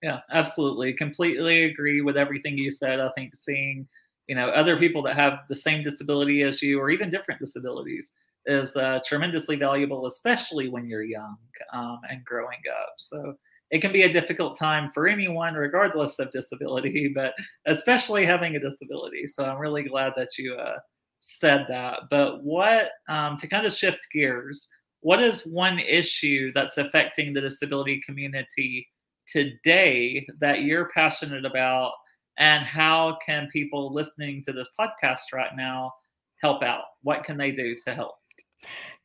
Yeah, 0.02 0.20
absolutely. 0.32 0.94
Completely 0.94 1.64
agree 1.64 2.00
with 2.00 2.16
everything 2.16 2.56
you 2.56 2.72
said. 2.72 3.00
I 3.00 3.10
think 3.10 3.36
seeing, 3.36 3.86
you 4.30 4.36
know, 4.36 4.48
other 4.50 4.78
people 4.78 5.02
that 5.02 5.16
have 5.16 5.40
the 5.48 5.56
same 5.56 5.82
disability 5.82 6.42
as 6.42 6.62
you 6.62 6.80
or 6.80 6.90
even 6.90 7.10
different 7.10 7.40
disabilities 7.40 8.12
is 8.46 8.74
uh, 8.76 9.00
tremendously 9.06 9.56
valuable, 9.56 10.06
especially 10.06 10.68
when 10.68 10.86
you're 10.86 11.02
young 11.02 11.36
um, 11.74 11.98
and 12.08 12.24
growing 12.24 12.62
up. 12.80 12.94
So, 12.98 13.34
it 13.70 13.80
can 13.80 13.92
be 13.92 14.02
a 14.02 14.12
difficult 14.12 14.58
time 14.58 14.90
for 14.92 15.06
anyone, 15.06 15.54
regardless 15.54 16.18
of 16.18 16.32
disability, 16.32 17.12
but 17.14 17.32
especially 17.66 18.26
having 18.26 18.56
a 18.56 18.60
disability. 18.60 19.26
So 19.26 19.44
I'm 19.44 19.58
really 19.58 19.84
glad 19.84 20.12
that 20.16 20.36
you 20.38 20.54
uh, 20.54 20.78
said 21.20 21.66
that. 21.68 22.00
But 22.10 22.42
what, 22.42 22.90
um, 23.08 23.36
to 23.38 23.46
kind 23.46 23.66
of 23.66 23.72
shift 23.72 24.00
gears, 24.12 24.68
what 25.00 25.22
is 25.22 25.46
one 25.46 25.78
issue 25.78 26.52
that's 26.54 26.78
affecting 26.78 27.32
the 27.32 27.40
disability 27.40 28.02
community 28.04 28.86
today 29.28 30.26
that 30.40 30.62
you're 30.62 30.90
passionate 30.94 31.44
about? 31.44 31.92
And 32.38 32.64
how 32.64 33.18
can 33.24 33.48
people 33.52 33.92
listening 33.92 34.42
to 34.46 34.52
this 34.52 34.68
podcast 34.78 35.20
right 35.32 35.50
now 35.56 35.92
help 36.40 36.62
out? 36.62 36.84
What 37.02 37.24
can 37.24 37.36
they 37.36 37.50
do 37.50 37.76
to 37.86 37.94
help? 37.94 38.14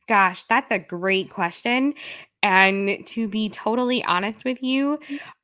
Gosh, 0.08 0.44
that's 0.44 0.70
a 0.70 0.78
great 0.78 1.30
question. 1.30 1.94
And 2.42 3.06
to 3.08 3.28
be 3.28 3.48
totally 3.48 4.04
honest 4.04 4.44
with 4.44 4.62
you, 4.62 5.00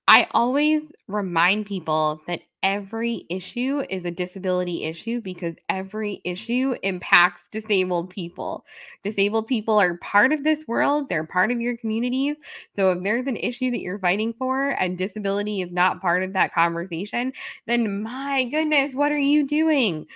I 0.07 0.29
always 0.33 0.83
remind 1.09 1.67
people 1.67 2.21
that 2.27 2.43
every 2.63 3.27
issue 3.29 3.83
is 3.91 4.05
a 4.05 4.11
disability 4.11 4.85
issue 4.85 5.21
because 5.21 5.55
every 5.69 6.21
issue 6.25 6.75
impacts 6.83 7.49
disabled 7.49 8.11
people. 8.11 8.65
Disabled 9.03 9.47
people 9.47 9.79
are 9.81 9.99
part 9.99 10.33
of 10.33 10.45
this 10.45 10.65
world, 10.69 11.09
they're 11.09 11.27
part 11.27 11.51
of 11.51 11.61
your 11.61 11.77
community. 11.77 12.35
So 12.77 12.91
if 12.93 13.03
there's 13.03 13.27
an 13.27 13.37
issue 13.37 13.71
that 13.73 13.81
you're 13.81 13.99
fighting 13.99 14.33
for 14.39 14.71
and 14.71 14.97
disability 14.97 15.61
is 15.61 15.73
not 15.73 16.01
part 16.01 16.23
of 16.23 16.33
that 16.35 16.55
conversation, 16.55 17.33
then 17.67 18.03
my 18.03 18.45
goodness, 18.45 18.95
what 18.95 19.13
are 19.13 19.19
you 19.19 19.47
doing? 19.47 20.07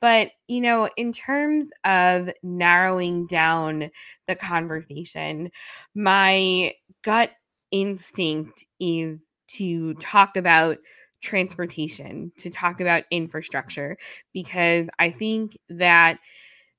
But, 0.00 0.32
you 0.46 0.60
know, 0.60 0.88
in 0.96 1.12
terms 1.12 1.70
of 1.84 2.30
narrowing 2.42 3.26
down 3.26 3.90
the 4.28 4.36
conversation, 4.36 5.50
my 5.94 6.74
gut 7.02 7.32
instinct 7.70 8.64
is 8.78 9.20
to 9.48 9.94
talk 9.94 10.36
about 10.36 10.78
transportation, 11.26 12.32
to 12.38 12.48
talk 12.48 12.80
about 12.80 13.04
infrastructure, 13.10 13.98
because 14.32 14.86
I 14.98 15.10
think 15.10 15.58
that 15.68 16.18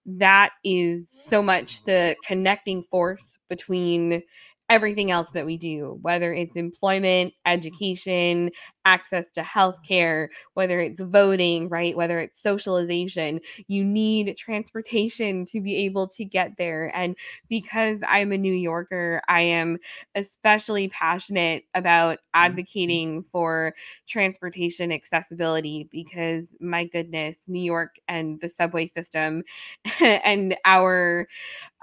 that 0.06 0.52
is 0.64 1.10
so 1.10 1.44
much 1.44 1.84
the 1.84 2.16
connecting 2.26 2.84
force 2.84 3.38
between 3.50 4.24
everything 4.70 5.12
else 5.12 5.32
that 5.32 5.46
we 5.46 5.58
do, 5.58 5.98
whether 6.02 6.34
it's 6.34 6.56
employment, 6.58 7.34
education, 7.46 8.52
access 8.84 9.32
to 9.32 9.42
healthcare, 9.42 10.28
whether 10.56 10.80
it's 10.80 11.00
voting, 11.02 11.70
right? 11.70 11.96
Whether 11.96 12.20
it's 12.20 12.42
socialization, 12.42 13.40
you 13.68 13.84
need 13.84 14.36
transportation 14.38 15.46
to 15.46 15.62
be 15.62 15.76
able 15.86 16.08
to 16.10 16.26
get 16.26 16.58
there. 16.58 16.92
And 16.94 17.16
because 17.50 18.00
I'm 18.08 18.32
a 18.34 18.38
New 18.38 18.54
Yorker, 18.54 19.22
I 19.30 19.42
am 19.42 19.78
especially 20.16 20.90
passionate 20.90 21.64
about 21.74 22.16
mm-hmm. 22.16 22.46
advocating 22.46 23.26
for 23.32 23.74
transportation 24.08 24.92
accessibility 24.92 25.88
because 25.92 26.48
my 26.60 26.86
goodness, 26.86 27.38
New 27.48 27.64
York 27.64 27.96
and 28.08 28.40
the 28.42 28.50
subway 28.50 28.88
system 28.88 29.44
and 30.02 30.56
our 30.66 31.28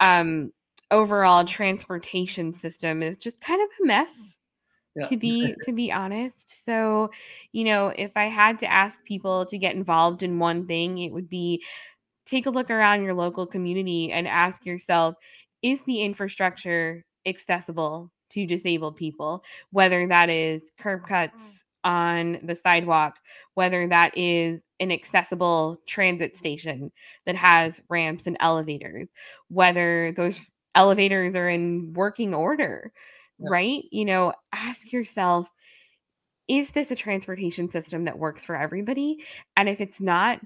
um 0.01 0.53
overall 0.95 1.45
transportation 1.45 2.55
system 2.55 3.03
is 3.03 3.17
just 3.17 3.41
kind 3.41 3.61
of 3.61 3.69
a 3.83 3.87
mess 3.87 4.37
yeah. 4.95 5.05
to 5.05 5.17
be 5.25 5.55
to 5.65 5.73
be 5.73 5.93
honest. 5.93 6.65
So 6.65 7.11
you 7.53 7.65
know 7.65 7.93
if 7.97 8.13
i 8.17 8.27
had 8.27 8.59
to 8.61 8.67
ask 8.67 9.03
people 9.05 9.45
to 9.47 9.59
get 9.59 9.75
involved 9.75 10.23
in 10.23 10.39
one 10.39 10.67
thing 10.67 10.99
it 10.99 11.13
would 11.13 11.29
be 11.29 11.63
take 12.25 12.47
a 12.47 12.51
look 12.51 12.71
around 12.71 13.03
your 13.03 13.15
local 13.15 13.47
community 13.47 14.13
and 14.13 14.27
ask 14.27 14.65
yourself 14.65 15.15
is 15.63 15.83
the 15.85 16.01
infrastructure 16.01 17.05
accessible 17.27 18.11
to 18.31 18.47
disabled 18.47 18.97
people? 18.97 19.43
Whether 19.71 20.07
that 20.09 20.29
is 20.29 20.63
curb 20.79 21.07
cuts 21.07 21.43
mm. 21.85 21.91
on 21.91 22.39
the 22.45 22.55
sidewalk 22.55 23.17
whether 23.55 23.87
that 23.87 24.17
is 24.17 24.61
an 24.81 24.91
accessible 24.91 25.81
transit 25.87 26.37
station 26.37 26.91
that 27.25 27.37
has 27.37 27.81
ramps 27.89 28.27
and 28.27 28.37
elevators 28.41 29.09
whether 29.49 30.13
those 30.13 30.41
elevators 30.75 31.35
are 31.37 31.49
in 31.49 31.93
working 31.93 32.35
order, 32.35 32.93
yeah. 33.39 33.49
right? 33.51 33.83
You 33.91 34.05
know, 34.05 34.33
ask 34.53 34.93
yourself, 34.93 35.49
is 36.49 36.73
this 36.73 36.91
a 36.91 36.97
transportation 36.97 37.71
system 37.71 38.05
that 38.05 38.19
works 38.19 38.45
for 38.45 38.57
everybody? 38.57 39.25
And 39.57 39.69
if 39.69 39.81
it's 39.81 40.01
not, 40.01 40.41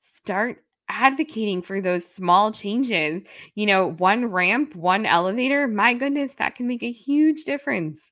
start 0.00 0.64
advocating 0.88 1.62
for 1.62 1.80
those 1.80 2.06
small 2.06 2.52
changes. 2.52 3.22
You 3.54 3.66
know, 3.66 3.92
one 3.92 4.26
ramp, 4.26 4.74
one 4.74 5.06
elevator, 5.06 5.68
my 5.68 5.94
goodness, 5.94 6.34
that 6.34 6.54
can 6.56 6.66
make 6.66 6.82
a 6.82 6.92
huge 6.92 7.44
difference. 7.44 8.10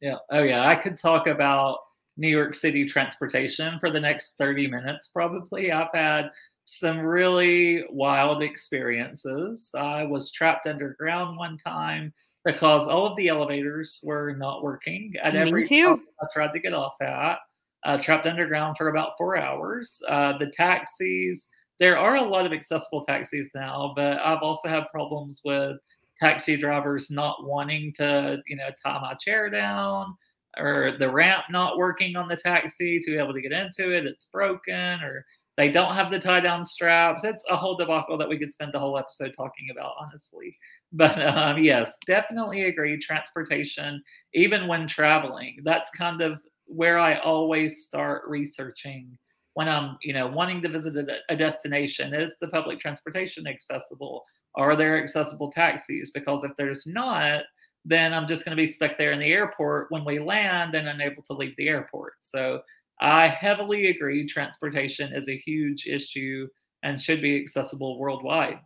Yeah. 0.00 0.16
Oh, 0.30 0.42
yeah. 0.42 0.68
I 0.68 0.76
could 0.76 0.96
talk 0.96 1.26
about 1.26 1.78
New 2.16 2.28
York 2.28 2.54
City 2.54 2.84
transportation 2.86 3.78
for 3.80 3.90
the 3.90 4.00
next 4.00 4.36
30 4.38 4.66
minutes, 4.66 5.08
probably. 5.08 5.72
I've 5.72 5.88
had 5.94 6.30
some 6.72 7.00
really 7.00 7.82
wild 7.90 8.44
experiences. 8.44 9.72
I 9.76 10.04
was 10.04 10.30
trapped 10.30 10.68
underground 10.68 11.36
one 11.36 11.56
time 11.56 12.12
because 12.44 12.86
all 12.86 13.06
of 13.06 13.16
the 13.16 13.26
elevators 13.26 14.00
were 14.04 14.36
not 14.36 14.62
working 14.62 15.12
at 15.20 15.34
Me 15.34 15.40
every 15.40 15.66
too. 15.66 16.00
I 16.22 16.26
tried 16.32 16.52
to 16.52 16.60
get 16.60 16.72
off 16.72 16.94
at. 17.02 17.38
Uh, 17.84 18.00
trapped 18.00 18.26
underground 18.26 18.76
for 18.76 18.86
about 18.86 19.18
four 19.18 19.36
hours. 19.36 20.00
Uh, 20.08 20.38
the 20.38 20.46
taxis, 20.46 21.48
there 21.80 21.98
are 21.98 22.16
a 22.16 22.22
lot 22.22 22.46
of 22.46 22.52
accessible 22.52 23.04
taxis 23.04 23.50
now, 23.52 23.92
but 23.96 24.20
I've 24.20 24.42
also 24.42 24.68
had 24.68 24.84
problems 24.92 25.40
with 25.44 25.76
taxi 26.20 26.56
drivers 26.56 27.10
not 27.10 27.44
wanting 27.44 27.92
to, 27.94 28.40
you 28.46 28.54
know, 28.54 28.68
tie 28.80 29.00
my 29.00 29.14
chair 29.14 29.50
down 29.50 30.16
or 30.56 30.92
the 31.00 31.10
ramp 31.10 31.46
not 31.50 31.78
working 31.78 32.14
on 32.14 32.28
the 32.28 32.36
taxi 32.36 33.00
to 33.00 33.10
be 33.10 33.18
able 33.18 33.32
to 33.32 33.40
get 33.40 33.50
into 33.50 33.92
it. 33.92 34.06
It's 34.06 34.26
broken 34.26 35.00
or 35.00 35.26
they 35.60 35.70
don't 35.70 35.94
have 35.94 36.10
the 36.10 36.18
tie 36.18 36.40
down 36.40 36.64
straps. 36.64 37.22
It's 37.22 37.44
a 37.50 37.56
whole 37.56 37.76
debacle 37.76 38.16
that 38.16 38.28
we 38.28 38.38
could 38.38 38.50
spend 38.50 38.72
the 38.72 38.78
whole 38.78 38.96
episode 38.96 39.34
talking 39.36 39.68
about, 39.70 39.92
honestly. 40.00 40.56
But 40.90 41.20
um, 41.22 41.62
yes, 41.62 41.98
definitely 42.06 42.62
agree. 42.62 42.98
Transportation, 42.98 44.02
even 44.32 44.66
when 44.66 44.88
traveling, 44.88 45.58
that's 45.62 45.90
kind 45.90 46.22
of 46.22 46.40
where 46.64 46.98
I 46.98 47.18
always 47.18 47.84
start 47.84 48.22
researching 48.26 49.18
when 49.52 49.68
I'm, 49.68 49.98
you 50.02 50.14
know, 50.14 50.28
wanting 50.28 50.62
to 50.62 50.70
visit 50.70 50.96
a, 50.96 51.18
a 51.28 51.36
destination. 51.36 52.14
Is 52.14 52.32
the 52.40 52.48
public 52.48 52.80
transportation 52.80 53.46
accessible? 53.46 54.24
Are 54.54 54.74
there 54.74 55.02
accessible 55.02 55.52
taxis? 55.52 56.10
Because 56.10 56.42
if 56.42 56.52
there's 56.56 56.86
not, 56.86 57.42
then 57.84 58.14
I'm 58.14 58.26
just 58.26 58.46
going 58.46 58.56
to 58.56 58.62
be 58.62 58.66
stuck 58.66 58.96
there 58.96 59.12
in 59.12 59.18
the 59.18 59.32
airport 59.32 59.90
when 59.90 60.06
we 60.06 60.20
land 60.20 60.74
and 60.74 60.88
unable 60.88 61.22
to 61.24 61.34
leave 61.34 61.54
the 61.56 61.68
airport. 61.68 62.14
So 62.22 62.62
I 63.00 63.28
heavily 63.28 63.88
agree 63.88 64.26
transportation 64.26 65.12
is 65.14 65.28
a 65.28 65.36
huge 65.38 65.86
issue 65.86 66.46
and 66.82 67.00
should 67.00 67.22
be 67.22 67.40
accessible 67.40 67.98
worldwide. 67.98 68.60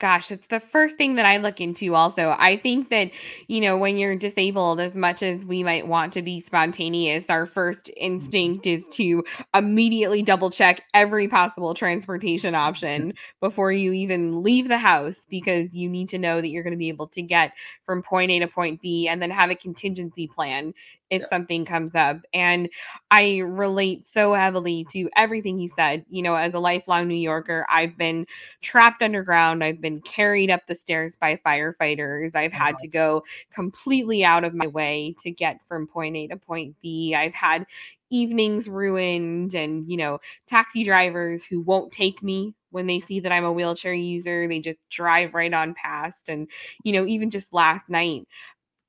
Gosh, 0.00 0.30
it's 0.30 0.46
the 0.46 0.60
first 0.60 0.96
thing 0.96 1.16
that 1.16 1.26
I 1.26 1.38
look 1.38 1.60
into 1.60 1.96
also. 1.96 2.36
I 2.38 2.54
think 2.54 2.88
that, 2.90 3.10
you 3.48 3.60
know, 3.60 3.76
when 3.76 3.98
you're 3.98 4.14
disabled, 4.14 4.78
as 4.78 4.94
much 4.94 5.24
as 5.24 5.44
we 5.44 5.64
might 5.64 5.88
want 5.88 6.12
to 6.12 6.22
be 6.22 6.40
spontaneous, 6.40 7.28
our 7.28 7.46
first 7.46 7.86
mm-hmm. 7.86 8.04
instinct 8.04 8.64
is 8.64 8.86
to 8.92 9.24
immediately 9.54 10.22
double 10.22 10.50
check 10.50 10.84
every 10.94 11.26
possible 11.26 11.74
transportation 11.74 12.54
option 12.54 13.12
before 13.40 13.72
you 13.72 13.92
even 13.92 14.40
leave 14.44 14.68
the 14.68 14.78
house 14.78 15.26
because 15.28 15.74
you 15.74 15.88
need 15.88 16.08
to 16.10 16.18
know 16.18 16.40
that 16.40 16.48
you're 16.48 16.62
going 16.62 16.70
to 16.70 16.76
be 16.76 16.90
able 16.90 17.08
to 17.08 17.22
get 17.22 17.52
from 17.84 18.00
point 18.00 18.30
A 18.30 18.38
to 18.38 18.46
point 18.46 18.80
B 18.80 19.08
and 19.08 19.20
then 19.20 19.30
have 19.30 19.50
a 19.50 19.56
contingency 19.56 20.28
plan 20.28 20.72
if 21.10 21.22
yeah. 21.22 21.28
something 21.28 21.64
comes 21.64 21.94
up. 21.94 22.18
And 22.32 22.68
I 23.10 23.38
relate 23.38 24.06
so 24.06 24.34
heavily 24.34 24.86
to 24.90 25.08
everything 25.16 25.58
you 25.58 25.68
said. 25.68 26.04
You 26.08 26.22
know, 26.22 26.34
as 26.34 26.54
a 26.54 26.58
lifelong 26.58 27.08
New 27.08 27.14
Yorker, 27.14 27.66
I've 27.70 27.96
been 27.96 28.26
trapped 28.60 29.02
underground, 29.02 29.64
I've 29.64 29.80
been 29.80 30.00
carried 30.00 30.50
up 30.50 30.66
the 30.66 30.74
stairs 30.74 31.16
by 31.16 31.40
firefighters, 31.46 32.34
I've 32.34 32.52
had 32.52 32.74
uh-huh. 32.74 32.82
to 32.82 32.88
go 32.88 33.22
completely 33.52 34.24
out 34.24 34.44
of 34.44 34.54
my 34.54 34.66
way 34.66 35.14
to 35.20 35.30
get 35.30 35.58
from 35.68 35.86
point 35.86 36.16
A 36.16 36.26
to 36.28 36.36
point 36.36 36.76
B. 36.82 37.14
I've 37.14 37.34
had 37.34 37.66
evenings 38.10 38.70
ruined 38.70 39.54
and 39.54 39.86
you 39.86 39.94
know 39.94 40.18
taxi 40.46 40.82
drivers 40.82 41.44
who 41.44 41.60
won't 41.60 41.92
take 41.92 42.22
me 42.22 42.54
when 42.70 42.86
they 42.86 43.00
see 43.00 43.20
that 43.20 43.32
I'm 43.32 43.44
a 43.44 43.52
wheelchair 43.52 43.92
user, 43.92 44.46
they 44.46 44.60
just 44.60 44.78
drive 44.90 45.34
right 45.34 45.52
on 45.52 45.74
past. 45.74 46.28
And, 46.28 46.48
you 46.84 46.92
know, 46.92 47.06
even 47.06 47.30
just 47.30 47.52
last 47.52 47.88
night, 47.88 48.26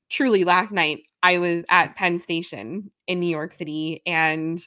truly 0.09 0.43
last 0.43 0.71
night, 0.71 1.03
I 1.21 1.37
was 1.37 1.63
at 1.69 1.95
Penn 1.95 2.19
Station 2.19 2.91
in 3.07 3.19
New 3.19 3.27
York 3.27 3.53
City 3.53 4.01
and 4.05 4.65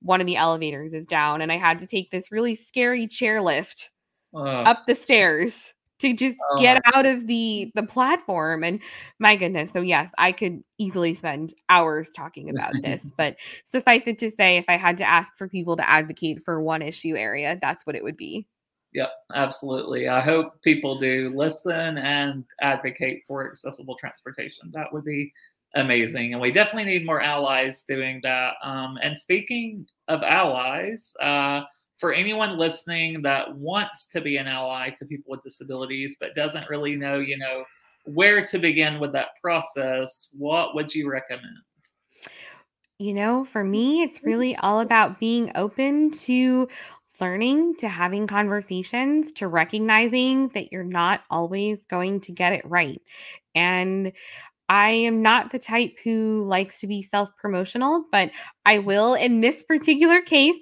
one 0.00 0.20
of 0.20 0.26
the 0.26 0.36
elevators 0.36 0.92
is 0.92 1.06
down 1.06 1.40
and 1.40 1.50
I 1.50 1.56
had 1.56 1.78
to 1.78 1.86
take 1.86 2.10
this 2.10 2.30
really 2.30 2.54
scary 2.54 3.06
chairlift 3.06 3.88
uh, 4.34 4.40
up 4.40 4.86
the 4.86 4.94
stairs 4.94 5.72
to 6.00 6.12
just 6.12 6.36
uh, 6.52 6.60
get 6.60 6.82
out 6.94 7.06
of 7.06 7.26
the 7.26 7.70
the 7.74 7.82
platform 7.82 8.64
and 8.64 8.80
my 9.18 9.36
goodness 9.36 9.70
so 9.70 9.80
yes 9.80 10.10
i 10.18 10.32
could 10.32 10.62
easily 10.78 11.14
spend 11.14 11.54
hours 11.68 12.08
talking 12.10 12.50
about 12.50 12.72
this 12.82 13.12
but 13.16 13.36
suffice 13.64 14.02
it 14.06 14.18
to 14.18 14.30
say 14.30 14.56
if 14.56 14.64
i 14.68 14.76
had 14.76 14.98
to 14.98 15.08
ask 15.08 15.32
for 15.38 15.48
people 15.48 15.76
to 15.76 15.88
advocate 15.88 16.40
for 16.44 16.60
one 16.60 16.82
issue 16.82 17.16
area 17.16 17.58
that's 17.62 17.86
what 17.86 17.94
it 17.94 18.02
would 18.02 18.16
be 18.16 18.46
Yep, 18.94 19.10
absolutely. 19.34 20.08
I 20.08 20.20
hope 20.20 20.62
people 20.62 20.98
do 20.98 21.32
listen 21.34 21.98
and 21.98 22.44
advocate 22.60 23.24
for 23.26 23.50
accessible 23.50 23.96
transportation. 23.96 24.70
That 24.72 24.92
would 24.92 25.04
be 25.04 25.32
amazing. 25.74 26.32
And 26.32 26.40
we 26.40 26.52
definitely 26.52 26.84
need 26.84 27.04
more 27.04 27.20
allies 27.20 27.84
doing 27.88 28.20
that. 28.22 28.54
Um, 28.62 28.96
and 29.02 29.18
speaking 29.18 29.86
of 30.06 30.22
allies, 30.22 31.12
uh, 31.20 31.62
for 31.98 32.12
anyone 32.12 32.56
listening 32.56 33.20
that 33.22 33.52
wants 33.56 34.06
to 34.08 34.20
be 34.20 34.36
an 34.36 34.46
ally 34.46 34.90
to 34.90 35.04
people 35.06 35.32
with 35.32 35.42
disabilities 35.42 36.16
but 36.20 36.36
doesn't 36.36 36.70
really 36.70 36.94
know, 36.94 37.18
you 37.18 37.36
know, 37.36 37.64
where 38.04 38.46
to 38.46 38.58
begin 38.58 39.00
with 39.00 39.12
that 39.12 39.28
process, 39.42 40.34
what 40.38 40.74
would 40.76 40.94
you 40.94 41.10
recommend? 41.10 41.56
You 42.98 43.14
know, 43.14 43.44
for 43.44 43.64
me, 43.64 44.02
it's 44.02 44.22
really 44.22 44.54
all 44.56 44.80
about 44.80 45.18
being 45.18 45.50
open 45.56 46.12
to 46.12 46.68
learning, 47.20 47.76
to 47.76 47.88
having 47.88 48.26
conversations, 48.26 49.32
to 49.32 49.48
recognizing 49.48 50.48
that 50.48 50.72
you're 50.72 50.84
not 50.84 51.22
always 51.30 51.84
going 51.86 52.20
to 52.20 52.32
get 52.32 52.52
it 52.52 52.64
right. 52.64 53.00
And 53.54 54.12
I 54.68 54.90
am 54.90 55.22
not 55.22 55.52
the 55.52 55.58
type 55.58 55.96
who 56.02 56.44
likes 56.46 56.80
to 56.80 56.86
be 56.86 57.02
self 57.02 57.30
promotional, 57.40 58.04
but 58.10 58.30
I 58.66 58.78
will, 58.78 59.14
in 59.14 59.40
this 59.40 59.62
particular 59.62 60.20
case, 60.20 60.56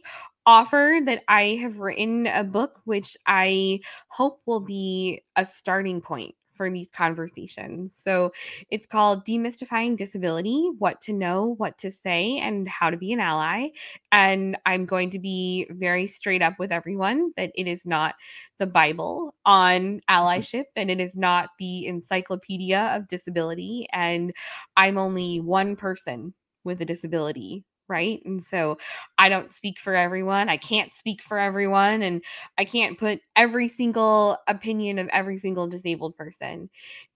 offer 0.46 0.98
that 1.04 1.22
I 1.28 1.58
have 1.62 1.78
written 1.78 2.26
a 2.26 2.44
book, 2.44 2.80
which 2.84 3.16
I 3.26 3.80
hope 4.08 4.40
will 4.46 4.60
be 4.60 5.22
a 5.36 5.46
starting 5.46 6.00
point 6.00 6.34
these 6.70 6.90
conversations. 6.90 7.98
So 8.04 8.32
it's 8.70 8.86
called 8.86 9.24
Demystifying 9.24 9.96
Disability 9.96 10.70
What 10.78 11.00
to 11.02 11.12
Know, 11.12 11.54
What 11.58 11.78
to 11.78 11.90
Say, 11.90 12.38
and 12.38 12.68
How 12.68 12.90
to 12.90 12.96
Be 12.96 13.12
an 13.12 13.20
Ally. 13.20 13.68
And 14.10 14.56
I'm 14.66 14.84
going 14.84 15.10
to 15.10 15.18
be 15.18 15.66
very 15.70 16.06
straight 16.06 16.42
up 16.42 16.58
with 16.58 16.72
everyone 16.72 17.32
that 17.36 17.52
it 17.54 17.66
is 17.66 17.86
not 17.86 18.14
the 18.58 18.66
Bible 18.66 19.34
on 19.44 19.80
mm-hmm. 19.80 20.14
allyship 20.14 20.64
and 20.76 20.90
it 20.90 21.00
is 21.00 21.16
not 21.16 21.50
the 21.58 21.86
encyclopedia 21.86 22.92
of 22.94 23.08
disability. 23.08 23.86
And 23.92 24.32
I'm 24.76 24.98
only 24.98 25.40
one 25.40 25.76
person 25.76 26.34
with 26.64 26.80
a 26.80 26.84
disability 26.84 27.64
right? 27.88 28.20
And 28.24 28.42
so 28.42 28.78
I 29.18 29.28
don't 29.28 29.50
speak 29.50 29.78
for 29.78 29.94
everyone. 29.94 30.48
I 30.48 30.56
can't 30.56 30.92
speak 30.94 31.22
for 31.22 31.38
everyone. 31.38 32.02
And 32.02 32.22
I 32.58 32.64
can't 32.64 32.98
put 32.98 33.20
every 33.36 33.68
single 33.68 34.38
opinion 34.48 34.98
of 34.98 35.08
every 35.08 35.38
single 35.38 35.66
disabled 35.66 36.16
person 36.16 36.70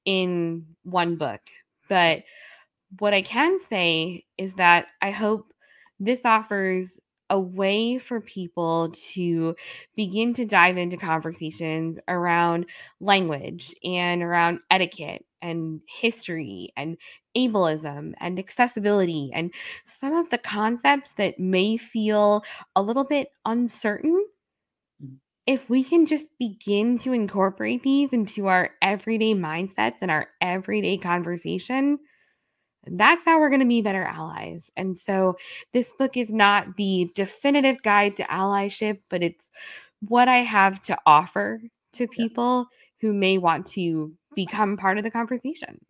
in 0.05 0.67
one 0.85 1.17
book. 1.17 1.41
But 1.89 2.25
what 2.99 3.15
I 3.15 3.23
can 3.23 3.59
say 3.61 4.25
is 4.39 4.55
that 4.55 4.87
I 5.03 5.11
hope 5.11 5.51
this 5.99 6.25
offers 6.25 6.99
a 7.29 7.39
way 7.39 7.99
for 7.99 8.21
people 8.21 8.93
to 9.13 9.57
begin 9.97 10.33
to 10.35 10.47
dive 10.47 10.77
into 10.77 10.97
conversations 10.97 11.99
around 12.07 12.67
language 13.01 13.75
and 13.83 14.23
around 14.23 14.61
etiquette 14.71 15.26
and 15.43 15.81
history 15.87 16.73
and 16.77 16.97
ableism 17.37 18.15
and 18.19 18.39
accessibility 18.39 19.31
and 19.35 19.53
some 19.85 20.15
of 20.15 20.31
the 20.31 20.39
concepts 20.39 21.13
that 21.15 21.39
may 21.39 21.77
feel 21.77 22.45
a 22.75 22.83
little 22.83 23.05
bit 23.05 23.29
uncertain. 23.45 24.27
Mm. 25.05 25.17
If 25.47 25.69
we 25.69 25.85
can 25.85 26.07
just 26.07 26.27
begin 26.39 26.99
to 26.99 27.13
incorporate 27.13 27.83
these 27.83 28.13
into 28.13 28.47
our 28.47 28.71
everyday 28.83 29.35
mindsets 29.35 29.97
and 30.01 30.11
our 30.11 30.29
everyday 30.41 30.97
conversation, 30.97 31.99
that's 32.87 33.25
how 33.25 33.41
we're 33.41 33.51
going 33.51 33.61
to 33.61 33.67
be 33.67 33.83
better 33.83 34.05
allies. 34.05 34.71
And 34.77 34.97
so, 34.97 35.37
this 35.73 35.93
book 35.93 36.17
is 36.17 36.31
not 36.31 36.77
the 36.77 37.11
definitive 37.15 37.83
guide 37.83 38.17
to 38.17 38.23
allyship, 38.25 39.01
but 39.09 39.23
it's 39.23 39.51
what 40.01 40.29
I 40.29 40.39
have 40.39 40.83
to 40.85 40.97
offer 41.05 41.61
to 41.95 42.07
people 42.07 42.67
who 43.01 43.13
may 43.13 43.39
want 43.39 43.67
to 43.67 44.13
become 44.37 44.77
part 44.77 44.99
of 44.99 45.05
the 45.05 45.11
conversation. 45.11 45.81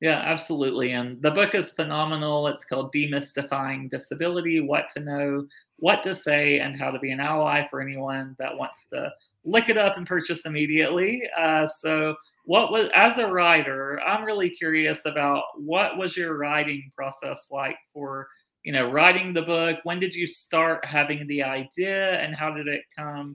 Yeah, 0.00 0.20
absolutely. 0.26 0.92
And 0.92 1.22
the 1.22 1.30
book 1.30 1.54
is 1.54 1.72
phenomenal. 1.72 2.48
It's 2.48 2.66
called 2.66 2.92
Demystifying 2.92 3.90
Disability 3.90 4.60
What 4.60 4.90
to 4.90 5.00
Know, 5.00 5.46
What 5.76 6.02
to 6.02 6.14
Say, 6.14 6.58
and 6.58 6.78
How 6.78 6.90
to 6.90 6.98
Be 6.98 7.12
an 7.12 7.20
Ally 7.20 7.66
for 7.70 7.80
anyone 7.80 8.36
that 8.38 8.56
wants 8.56 8.88
to 8.90 9.10
look 9.44 9.70
it 9.70 9.78
up 9.78 9.96
and 9.96 10.06
purchase 10.06 10.44
immediately. 10.44 11.22
Uh, 11.38 11.66
so, 11.66 12.14
what 12.44 12.70
was, 12.70 12.90
as 12.94 13.18
a 13.18 13.26
writer, 13.26 13.98
I'm 14.00 14.24
really 14.24 14.50
curious 14.50 15.06
about 15.06 15.42
what 15.56 15.96
was 15.96 16.16
your 16.16 16.36
writing 16.36 16.92
process 16.94 17.48
like 17.50 17.76
for, 17.92 18.28
you 18.62 18.72
know, 18.72 18.90
writing 18.90 19.32
the 19.32 19.42
book? 19.42 19.78
When 19.84 19.98
did 19.98 20.14
you 20.14 20.26
start 20.26 20.84
having 20.84 21.26
the 21.26 21.42
idea 21.42 22.20
and 22.20 22.36
how 22.36 22.52
did 22.52 22.68
it 22.68 22.82
come 22.96 23.34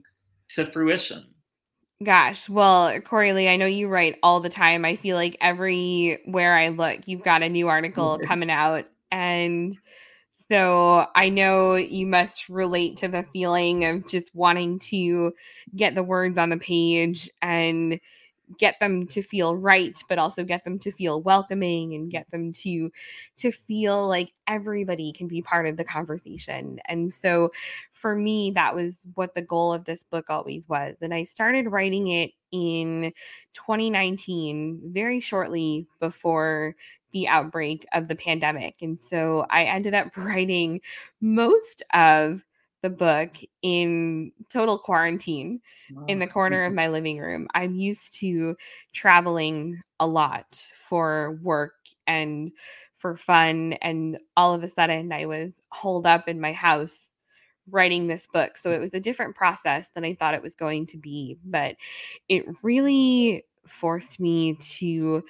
to 0.50 0.70
fruition? 0.70 1.26
Gosh, 2.02 2.48
well, 2.48 2.98
Cory 3.02 3.32
Lee, 3.32 3.48
I 3.48 3.56
know 3.56 3.66
you 3.66 3.88
write 3.88 4.18
all 4.22 4.40
the 4.40 4.48
time. 4.48 4.84
I 4.84 4.96
feel 4.96 5.16
like 5.16 5.36
everywhere 5.40 6.56
I 6.56 6.68
look, 6.68 7.00
you've 7.06 7.22
got 7.22 7.42
a 7.42 7.48
new 7.48 7.68
article 7.68 8.18
coming 8.24 8.50
out. 8.50 8.86
And 9.10 9.76
so 10.50 11.06
I 11.14 11.28
know 11.28 11.74
you 11.74 12.06
must 12.06 12.48
relate 12.48 12.96
to 12.98 13.08
the 13.08 13.24
feeling 13.24 13.84
of 13.84 14.08
just 14.08 14.34
wanting 14.34 14.78
to 14.90 15.32
get 15.76 15.94
the 15.94 16.02
words 16.02 16.38
on 16.38 16.50
the 16.50 16.56
page 16.56 17.30
and 17.42 18.00
get 18.58 18.78
them 18.80 19.06
to 19.06 19.22
feel 19.22 19.56
right 19.56 19.98
but 20.08 20.18
also 20.18 20.44
get 20.44 20.64
them 20.64 20.78
to 20.78 20.92
feel 20.92 21.20
welcoming 21.22 21.94
and 21.94 22.10
get 22.10 22.30
them 22.30 22.52
to 22.52 22.90
to 23.36 23.50
feel 23.52 24.08
like 24.08 24.32
everybody 24.46 25.12
can 25.12 25.28
be 25.28 25.42
part 25.42 25.66
of 25.66 25.76
the 25.76 25.84
conversation. 25.84 26.78
And 26.86 27.12
so 27.12 27.50
for 27.92 28.14
me 28.14 28.50
that 28.52 28.74
was 28.74 29.00
what 29.14 29.34
the 29.34 29.42
goal 29.42 29.72
of 29.72 29.84
this 29.84 30.04
book 30.04 30.26
always 30.28 30.68
was. 30.68 30.96
And 31.00 31.14
i 31.14 31.24
started 31.24 31.70
writing 31.70 32.08
it 32.08 32.32
in 32.52 33.12
2019 33.54 34.80
very 34.92 35.20
shortly 35.20 35.86
before 36.00 36.74
the 37.12 37.28
outbreak 37.28 37.86
of 37.92 38.08
the 38.08 38.16
pandemic. 38.16 38.76
And 38.80 39.00
so 39.00 39.46
i 39.50 39.64
ended 39.64 39.94
up 39.94 40.08
writing 40.16 40.80
most 41.20 41.82
of 41.94 42.44
the 42.82 42.90
book 42.90 43.36
in 43.62 44.32
total 44.50 44.78
quarantine 44.78 45.60
in 46.08 46.18
the 46.18 46.26
corner 46.26 46.64
of 46.64 46.72
my 46.74 46.88
living 46.88 47.18
room. 47.18 47.48
I'm 47.54 47.74
used 47.74 48.14
to 48.20 48.56
traveling 48.92 49.80
a 50.00 50.06
lot 50.06 50.70
for 50.88 51.38
work 51.42 51.74
and 52.06 52.52
for 52.98 53.16
fun. 53.16 53.74
And 53.82 54.18
all 54.36 54.54
of 54.54 54.62
a 54.62 54.68
sudden, 54.68 55.12
I 55.12 55.26
was 55.26 55.54
holed 55.70 56.06
up 56.06 56.28
in 56.28 56.40
my 56.40 56.52
house 56.52 57.10
writing 57.70 58.08
this 58.08 58.26
book. 58.32 58.58
So 58.58 58.70
it 58.70 58.80
was 58.80 58.94
a 58.94 59.00
different 59.00 59.36
process 59.36 59.88
than 59.94 60.04
I 60.04 60.14
thought 60.14 60.34
it 60.34 60.42
was 60.42 60.54
going 60.54 60.86
to 60.86 60.98
be. 60.98 61.38
But 61.44 61.76
it 62.28 62.44
really 62.62 63.44
forced 63.66 64.18
me 64.18 64.54
to 64.54 65.24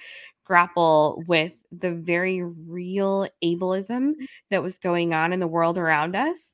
grapple 0.45 1.23
with 1.27 1.53
the 1.71 1.91
very 1.91 2.43
real 2.43 3.27
ableism 3.43 4.13
that 4.49 4.63
was 4.63 4.77
going 4.77 5.13
on 5.13 5.31
in 5.31 5.39
the 5.39 5.47
world 5.47 5.77
around 5.77 6.15
us 6.15 6.52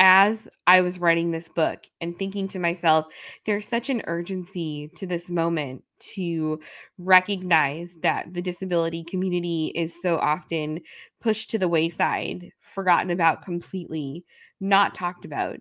as 0.00 0.46
I 0.66 0.80
was 0.80 0.98
writing 0.98 1.30
this 1.30 1.48
book 1.48 1.86
and 2.00 2.16
thinking 2.16 2.46
to 2.48 2.58
myself, 2.58 3.06
there's 3.46 3.66
such 3.68 3.90
an 3.90 4.02
urgency 4.06 4.90
to 4.96 5.06
this 5.06 5.28
moment 5.28 5.82
to 6.14 6.60
recognize 6.98 7.96
that 8.02 8.32
the 8.32 8.42
disability 8.42 9.02
community 9.02 9.72
is 9.74 10.00
so 10.00 10.16
often 10.18 10.80
pushed 11.20 11.50
to 11.50 11.58
the 11.58 11.68
wayside, 11.68 12.52
forgotten 12.60 13.10
about 13.10 13.42
completely, 13.44 14.24
not 14.60 14.94
talked 14.94 15.24
about. 15.24 15.58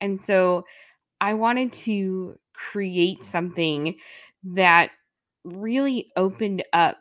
And 0.00 0.20
so 0.20 0.64
I 1.20 1.34
wanted 1.34 1.72
to 1.74 2.38
create 2.54 3.22
something 3.22 3.96
that 4.44 4.90
really 5.44 6.10
opened 6.16 6.62
up 6.72 6.98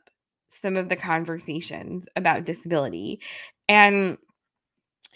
some 0.50 0.78
of 0.78 0.90
the 0.90 0.96
conversations 0.96 2.06
about 2.16 2.46
disability. 2.46 3.20
And 3.68 4.18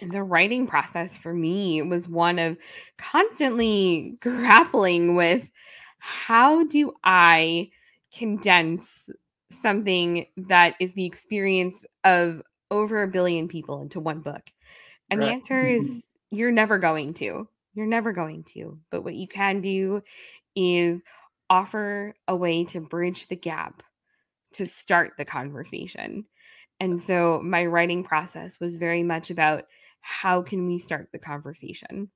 the 0.02 0.24
writing 0.24 0.68
process 0.68 1.16
for 1.16 1.34
me 1.34 1.82
was 1.82 2.08
one 2.08 2.40
of 2.40 2.58
constantly 2.98 4.18
grappling 4.22 5.16
with 5.16 5.50
how 6.00 6.66
do 6.66 6.94
I 7.04 7.70
condense 8.16 9.10
something 9.52 10.26
that 10.36 10.76
is 10.80 10.94
the 10.94 11.06
experience 11.06 11.86
of 12.04 12.42
over 12.72 13.04
a 13.04 13.08
billion 13.08 13.48
people 13.48 13.82
into 13.82 14.00
one 14.00 14.20
book? 14.20 14.44
And 15.10 15.20
right. 15.20 15.28
the 15.28 15.32
answer 15.32 15.64
mm-hmm. 15.64 15.86
is 15.86 16.06
you're 16.32 16.52
never 16.52 16.78
going 16.78 17.14
to. 17.16 17.48
You're 17.74 17.86
never 17.86 18.12
going 18.12 18.44
to. 18.56 18.80
But 18.92 19.04
what 19.04 19.16
you 19.16 19.28
can 19.28 19.62
do 19.62 20.04
is 20.56 21.02
offer 21.50 22.16
a 22.28 22.36
way 22.36 22.66
to 22.66 22.82
bridge 22.82 23.28
the 23.28 23.36
gap 23.36 23.84
to 24.54 24.66
start 24.66 25.14
the 25.18 25.26
conversation. 25.26 26.26
And 26.80 27.02
so 27.02 27.42
my 27.44 27.66
writing 27.66 28.04
process 28.04 28.60
was 28.60 28.76
very 28.76 29.04
much 29.04 29.30
about 29.30 29.66
how 30.04 30.42
can 30.42 30.68
we 30.68 30.78
start 30.78 31.10
the 31.12 31.20
conversation? 31.20 32.10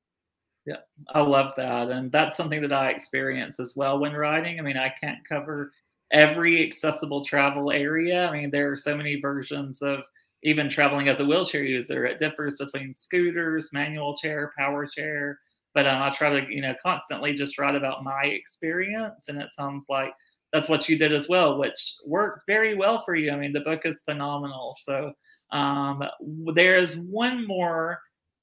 Yeah, 0.66 0.82
I 1.16 1.22
love 1.22 1.54
that. 1.56 1.90
And 1.90 2.12
that's 2.12 2.36
something 2.36 2.62
that 2.62 2.74
I 2.74 2.90
experience 2.90 3.60
as 3.60 3.74
well 3.76 4.00
when 4.00 4.12
writing. 4.14 4.60
I 4.60 4.62
mean, 4.62 4.78
I 4.78 4.94
can't 5.02 5.26
cover 5.28 5.72
every 6.12 6.66
accessible 6.66 7.26
travel 7.26 7.72
area. 7.72 8.28
I 8.28 8.34
mean, 8.34 8.52
there 8.52 8.72
are 8.72 8.78
so 8.78 8.96
many 8.96 9.20
versions 9.22 9.82
of 9.82 10.02
even 10.44 10.70
traveling 10.70 11.08
as 11.08 11.22
a 11.22 11.26
wheelchair 11.26 11.64
user. 11.64 12.06
It 12.06 12.20
differs 12.20 12.58
between 12.58 12.94
scooters, 12.94 13.72
manual 13.72 14.18
chair, 14.18 14.52
power 14.58 14.86
chair. 14.86 15.40
But 15.74 15.88
um, 15.88 16.02
I 16.02 16.10
try 16.10 16.38
to, 16.38 16.54
you 16.54 16.62
know, 16.62 16.76
constantly 16.84 17.34
just 17.34 17.58
write 17.58 17.76
about 17.76 18.04
my 18.04 18.24
experience. 18.24 19.26
And 19.30 19.42
it 19.42 19.50
sounds 19.58 19.86
like 19.88 20.12
that's 20.52 20.68
what 20.68 20.90
you 20.90 20.98
did 20.98 21.14
as 21.14 21.30
well, 21.30 21.58
which 21.58 21.96
worked 22.06 22.42
very 22.46 22.76
well 22.76 23.04
for 23.06 23.16
you. 23.16 23.32
I 23.32 23.38
mean, 23.38 23.54
the 23.54 23.62
book 23.62 23.82
is 23.86 24.02
phenomenal. 24.02 24.76
So 24.86 25.14
um, 25.52 26.04
there's 26.54 26.98
one 26.98 27.48
more 27.48 28.00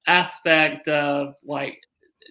aspect 0.06 0.88
of 0.88 1.34
like 1.44 1.78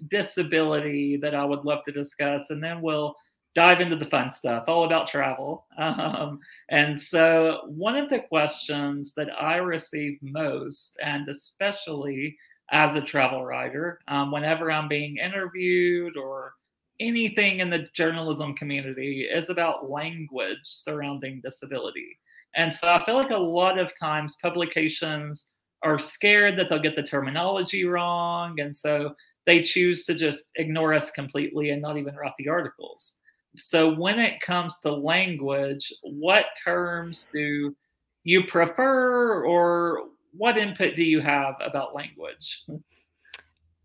disability 0.07 1.17
that 1.17 1.35
I 1.35 1.45
would 1.45 1.65
love 1.65 1.83
to 1.85 1.91
discuss, 1.91 2.49
and 2.49 2.63
then 2.63 2.81
we'll 2.81 3.15
dive 3.55 3.81
into 3.81 3.95
the 3.95 4.05
fun 4.05 4.31
stuff, 4.31 4.65
all 4.67 4.85
about 4.85 5.07
travel. 5.07 5.65
Um, 5.77 6.39
and 6.69 6.99
so, 6.99 7.61
one 7.67 7.95
of 7.95 8.09
the 8.09 8.19
questions 8.19 9.13
that 9.15 9.29
I 9.39 9.57
receive 9.57 10.17
most, 10.21 10.97
and 11.03 11.27
especially 11.29 12.37
as 12.71 12.95
a 12.95 13.01
travel 13.01 13.43
writer, 13.43 13.99
um, 14.07 14.31
whenever 14.31 14.71
I'm 14.71 14.87
being 14.87 15.17
interviewed 15.17 16.17
or 16.17 16.53
anything 16.99 17.59
in 17.59 17.69
the 17.69 17.87
journalism 17.93 18.55
community, 18.55 19.21
is 19.23 19.49
about 19.49 19.89
language 19.89 20.59
surrounding 20.63 21.41
disability. 21.41 22.17
And 22.55 22.73
so, 22.73 22.87
I 22.87 23.03
feel 23.05 23.15
like 23.15 23.31
a 23.31 23.37
lot 23.37 23.79
of 23.79 23.97
times 23.99 24.37
publications 24.41 25.49
are 25.83 25.99
scared 25.99 26.57
that 26.57 26.69
they'll 26.69 26.79
get 26.79 26.95
the 26.95 27.03
terminology 27.03 27.83
wrong. 27.85 28.59
And 28.59 28.75
so, 28.75 29.15
they 29.45 29.61
choose 29.61 30.05
to 30.05 30.15
just 30.15 30.49
ignore 30.55 30.93
us 30.93 31.11
completely 31.11 31.71
and 31.71 31.81
not 31.81 31.97
even 31.97 32.15
write 32.15 32.33
the 32.37 32.47
articles. 32.47 33.19
So 33.57 33.93
when 33.93 34.19
it 34.19 34.41
comes 34.41 34.79
to 34.79 34.91
language, 34.91 35.93
what 36.01 36.45
terms 36.63 37.27
do 37.33 37.75
you 38.23 38.45
prefer 38.45 39.43
or 39.43 40.05
what 40.31 40.57
input 40.57 40.95
do 40.95 41.03
you 41.03 41.21
have 41.21 41.55
about 41.63 41.93
language? 41.93 42.63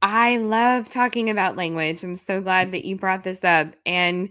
I 0.01 0.37
love 0.37 0.89
talking 0.89 1.29
about 1.29 1.57
language. 1.57 2.05
I'm 2.05 2.15
so 2.17 2.41
glad 2.41 2.71
that 2.73 2.85
you 2.85 2.97
brought 2.97 3.25
this 3.25 3.43
up. 3.43 3.75
And 3.85 4.29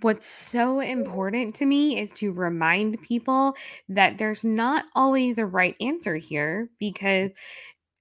what's 0.00 0.26
so 0.26 0.80
important 0.80 1.54
to 1.56 1.66
me 1.66 1.98
is 2.00 2.10
to 2.12 2.32
remind 2.32 3.00
people 3.02 3.54
that 3.88 4.18
there's 4.18 4.44
not 4.44 4.86
always 4.94 5.38
a 5.38 5.46
right 5.46 5.76
answer 5.80 6.16
here 6.16 6.68
because 6.80 7.30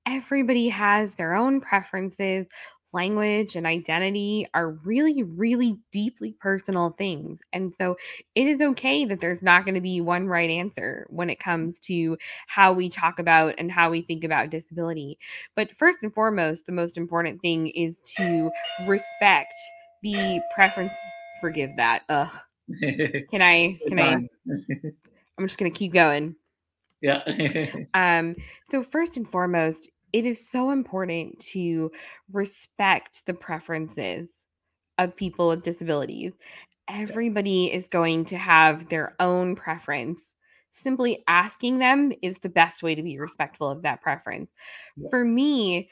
everybody 0.06 0.69
has 0.69 1.15
their 1.15 1.36
own 1.36 1.62
preferences. 1.62 2.47
Language 2.94 3.56
and 3.56 3.66
identity 3.66 4.46
are 4.54 4.72
really, 4.72 5.24
really 5.24 5.78
deeply 5.92 6.36
personal 6.40 6.92
things. 6.92 7.40
And 7.52 7.74
so 7.80 7.98
it 8.36 8.48
is 8.48 8.62
okay 8.62 9.04
that 9.06 9.20
there's 9.20 9.42
not 9.42 9.66
going 9.66 9.76
to 9.76 9.82
be 9.82 10.00
one 10.00 10.28
right 10.28 10.50
answer 10.50 11.08
when 11.10 11.30
it 11.30 11.40
comes 11.40 11.80
to 11.82 12.18
how 12.48 12.72
we 12.72 12.90
talk 12.90 13.20
about 13.20 13.56
and 13.58 13.72
how 13.72 13.90
we 13.90 14.02
think 14.02 14.24
about 14.24 14.52
disability. 14.52 15.18
But 15.56 15.72
first 15.78 16.04
and 16.04 16.14
foremost, 16.14 16.66
the 16.66 16.72
most 16.72 16.98
important 16.98 17.42
thing 17.42 17.68
is 17.68 18.02
to 18.18 18.52
respect 18.88 19.54
the 20.04 20.42
preference. 20.54 20.94
Forgive 21.42 21.72
that. 21.78 22.04
Ugh. 22.10 22.30
Can 22.80 23.42
I? 23.42 23.80
Can 23.88 24.00
I? 24.00 24.14
I'm 25.38 25.48
just 25.48 25.58
going 25.58 25.72
to 25.72 25.78
keep 25.78 25.94
going. 25.94 26.36
Yeah. 27.02 27.22
um, 27.94 28.36
so 28.70 28.82
first 28.82 29.18
and 29.18 29.30
foremost, 29.30 29.92
it 30.13 30.26
is 30.26 30.47
so 30.49 30.69
important 30.69 31.39
to 31.39 31.91
respect 32.32 33.26
the 33.26 33.34
preferences 33.34 34.32
of 34.99 35.15
people 35.15 35.47
with 35.47 35.63
disabilities. 35.63 36.34
Everybody 36.88 37.73
is 37.73 37.88
going 37.88 38.26
to 38.26 38.38
have 38.38 38.89
their 38.89 39.15
own 39.19 39.56
preference. 39.56 40.36
Simply 40.71 41.23
asking 41.28 41.80
them 41.80 42.13
is 42.21 42.39
the 42.39 42.49
best 42.49 42.84
way 42.84 42.95
to 42.95 43.04
be 43.04 43.19
respectful 43.19 43.69
of 43.69 43.82
that 43.82 44.02
preference. 44.02 44.52
For 45.10 45.23
me, 45.26 45.89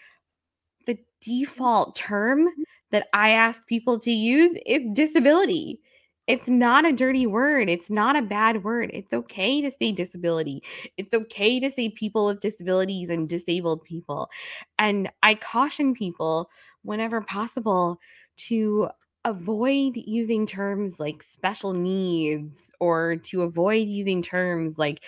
the 0.86 0.98
default 1.20 1.96
term 1.96 2.48
that 2.92 3.08
I 3.14 3.30
ask 3.30 3.66
people 3.68 4.00
to 4.00 4.12
use 4.12 4.58
is 4.66 4.82
disability. 4.94 5.80
It's 6.28 6.48
not 6.48 6.86
a 6.86 6.94
dirty 6.94 7.26
word. 7.26 7.70
It's 7.70 7.90
not 7.90 8.16
a 8.16 8.22
bad 8.22 8.64
word. 8.64 8.92
It's 8.94 9.12
okay 9.12 9.62
to 9.62 9.72
say 9.72 9.92
disability. 9.92 10.64
It's 10.98 11.14
okay 11.14 11.60
to 11.60 11.70
say 11.70 11.90
people 11.90 12.28
with 12.28 12.40
disabilities 12.40 13.10
and 13.10 13.28
disabled 13.28 13.84
people. 13.84 14.30
And 14.78 15.12
I 15.24 15.36
caution 15.36 15.94
people 15.94 16.50
whenever 16.84 17.22
possible 17.22 18.00
to 18.38 18.90
avoid 19.26 19.98
using 19.98 20.48
terms 20.48 21.00
like 21.00 21.22
special 21.22 21.74
needs 21.74 22.72
or 22.80 23.18
to 23.18 23.44
avoid 23.44 23.88
using 23.88 24.22
terms 24.22 24.78
like 24.78 25.04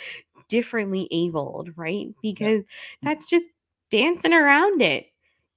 differently 0.49 1.07
abled, 1.11 1.71
right? 1.75 2.07
Because 2.21 2.61
yeah. 2.61 2.99
that's 3.01 3.25
just 3.25 3.45
dancing 3.89 4.33
around 4.33 4.81
it. 4.81 5.07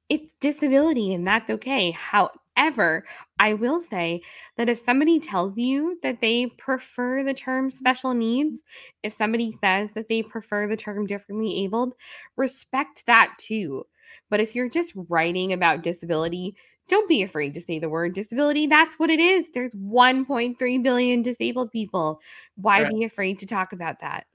It's 0.08 0.32
disability 0.40 1.12
and 1.12 1.26
that's 1.26 1.50
okay. 1.50 1.90
However, 1.90 3.04
I 3.38 3.52
will 3.52 3.80
say 3.80 4.22
that 4.56 4.68
if 4.68 4.78
somebody 4.78 5.20
tells 5.20 5.56
you 5.56 5.98
that 6.02 6.20
they 6.20 6.46
prefer 6.46 7.22
the 7.22 7.34
term 7.34 7.68
mm-hmm. 7.68 7.76
special 7.78 8.14
needs, 8.14 8.60
if 9.02 9.12
somebody 9.12 9.52
says 9.52 9.92
that 9.92 10.08
they 10.08 10.22
prefer 10.22 10.66
the 10.66 10.76
term 10.76 11.06
differently 11.06 11.64
abled, 11.64 11.94
respect 12.36 13.04
that 13.06 13.34
too. 13.38 13.84
But 14.30 14.40
if 14.40 14.54
you're 14.54 14.70
just 14.70 14.92
writing 15.08 15.52
about 15.52 15.82
disability, 15.82 16.56
don't 16.88 17.08
be 17.08 17.22
afraid 17.22 17.54
to 17.54 17.60
say 17.60 17.78
the 17.78 17.88
word 17.88 18.14
disability. 18.14 18.66
That's 18.66 18.98
what 18.98 19.10
it 19.10 19.20
is. 19.20 19.48
There's 19.52 19.72
1.3 19.72 20.82
billion 20.82 21.22
disabled 21.22 21.72
people. 21.72 22.20
Why 22.56 22.82
right. 22.82 22.92
be 22.92 23.04
afraid 23.04 23.38
to 23.40 23.46
talk 23.46 23.72
about 23.72 24.00
that? 24.00 24.26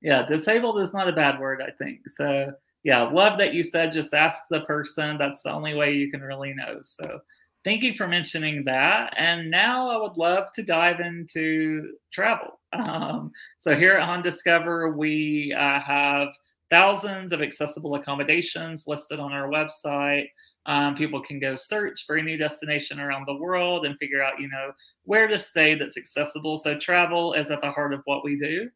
Yeah, 0.00 0.24
disabled 0.24 0.80
is 0.80 0.92
not 0.92 1.08
a 1.08 1.12
bad 1.12 1.38
word, 1.38 1.62
I 1.62 1.70
think. 1.72 2.08
So, 2.08 2.52
yeah, 2.82 3.02
love 3.02 3.36
that 3.38 3.52
you 3.52 3.62
said 3.62 3.92
just 3.92 4.14
ask 4.14 4.44
the 4.48 4.60
person. 4.60 5.18
That's 5.18 5.42
the 5.42 5.52
only 5.52 5.74
way 5.74 5.94
you 5.94 6.10
can 6.10 6.22
really 6.22 6.54
know. 6.54 6.78
So, 6.82 7.20
thank 7.64 7.82
you 7.82 7.94
for 7.94 8.08
mentioning 8.08 8.64
that. 8.64 9.14
And 9.16 9.50
now 9.50 9.90
I 9.90 9.96
would 9.96 10.16
love 10.16 10.52
to 10.52 10.62
dive 10.62 11.00
into 11.00 11.94
travel. 12.12 12.60
Um, 12.72 13.32
so 13.58 13.76
here 13.76 13.94
at 13.94 14.08
Handiscover, 14.08 14.96
we 14.96 15.54
uh, 15.58 15.80
have 15.80 16.28
thousands 16.70 17.32
of 17.32 17.40
accessible 17.40 17.94
accommodations 17.94 18.86
listed 18.86 19.18
on 19.18 19.32
our 19.32 19.48
website. 19.48 20.28
Um, 20.66 20.94
people 20.94 21.22
can 21.22 21.40
go 21.40 21.56
search 21.56 22.04
for 22.06 22.18
any 22.18 22.36
destination 22.36 23.00
around 23.00 23.26
the 23.26 23.36
world 23.36 23.86
and 23.86 23.96
figure 23.98 24.22
out, 24.22 24.38
you 24.38 24.48
know, 24.48 24.72
where 25.04 25.26
to 25.26 25.38
stay 25.38 25.74
that's 25.74 25.96
accessible. 25.96 26.58
So 26.58 26.78
travel 26.78 27.32
is 27.32 27.50
at 27.50 27.62
the 27.62 27.70
heart 27.70 27.94
of 27.94 28.02
what 28.04 28.22
we 28.22 28.38
do. 28.38 28.68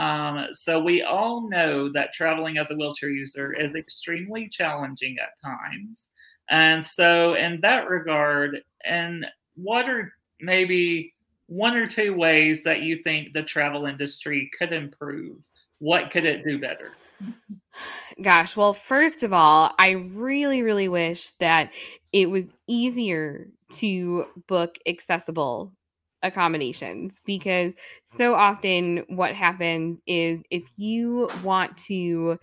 Um, 0.00 0.46
so 0.52 0.78
we 0.78 1.02
all 1.02 1.48
know 1.50 1.90
that 1.92 2.12
traveling 2.12 2.58
as 2.58 2.70
a 2.70 2.76
wheelchair 2.76 3.10
user 3.10 3.52
is 3.52 3.74
extremely 3.74 4.48
challenging 4.48 5.16
at 5.20 5.30
times. 5.44 6.10
And 6.50 6.84
so, 6.84 7.34
in 7.34 7.60
that 7.60 7.88
regard, 7.88 8.62
and 8.84 9.24
what 9.54 9.88
are 9.88 10.12
maybe 10.40 11.14
one 11.46 11.76
or 11.76 11.86
two 11.86 12.14
ways 12.14 12.62
that 12.64 12.82
you 12.82 13.02
think 13.02 13.32
the 13.32 13.42
travel 13.42 13.86
industry 13.86 14.50
could 14.58 14.72
improve? 14.72 15.38
What 15.78 16.10
could 16.10 16.24
it 16.24 16.44
do 16.44 16.58
better? 16.58 16.92
Gosh, 18.22 18.56
well, 18.56 18.74
first 18.74 19.22
of 19.22 19.32
all, 19.32 19.72
I 19.78 19.90
really, 20.12 20.62
really 20.62 20.88
wish 20.88 21.30
that 21.38 21.72
it 22.12 22.28
was 22.28 22.44
easier 22.66 23.48
to 23.74 24.26
book 24.46 24.76
accessible 24.86 25.72
accommodations 26.22 27.12
because 27.24 27.72
so 28.16 28.34
often 28.34 29.04
what 29.08 29.34
happens 29.34 29.98
is 30.06 30.40
if 30.50 30.64
you 30.76 31.30
want 31.42 31.76
to 31.76 32.38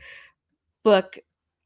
book 0.83 1.17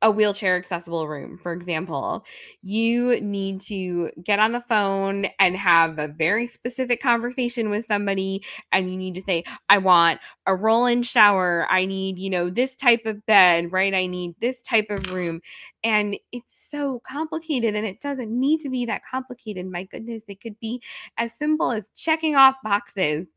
a 0.03 0.09
wheelchair 0.09 0.55
accessible 0.57 1.07
room, 1.07 1.37
for 1.37 1.51
example, 1.53 2.25
you 2.63 3.19
need 3.21 3.61
to 3.61 4.09
get 4.23 4.39
on 4.39 4.51
the 4.51 4.61
phone 4.61 5.27
and 5.39 5.55
have 5.55 5.99
a 5.99 6.07
very 6.07 6.47
specific 6.47 7.01
conversation 7.01 7.69
with 7.69 7.85
somebody. 7.85 8.43
And 8.71 8.91
you 8.91 8.97
need 8.97 9.13
to 9.15 9.21
say, 9.21 9.43
I 9.69 9.77
want 9.77 10.19
a 10.47 10.55
roll 10.55 10.87
in 10.87 11.03
shower. 11.03 11.67
I 11.69 11.85
need, 11.85 12.17
you 12.17 12.31
know, 12.31 12.49
this 12.49 12.75
type 12.75 13.05
of 13.05 13.23
bed, 13.27 13.71
right? 13.71 13.93
I 13.93 14.07
need 14.07 14.33
this 14.41 14.61
type 14.63 14.87
of 14.89 15.11
room. 15.11 15.41
And 15.83 16.17
it's 16.31 16.69
so 16.69 17.01
complicated 17.07 17.75
and 17.75 17.85
it 17.85 18.01
doesn't 18.01 18.31
need 18.31 18.59
to 18.61 18.69
be 18.69 18.85
that 18.85 19.01
complicated. 19.09 19.67
My 19.67 19.83
goodness, 19.83 20.23
it 20.27 20.41
could 20.41 20.59
be 20.59 20.81
as 21.17 21.33
simple 21.33 21.71
as 21.71 21.89
checking 21.95 22.35
off 22.35 22.55
boxes 22.63 23.27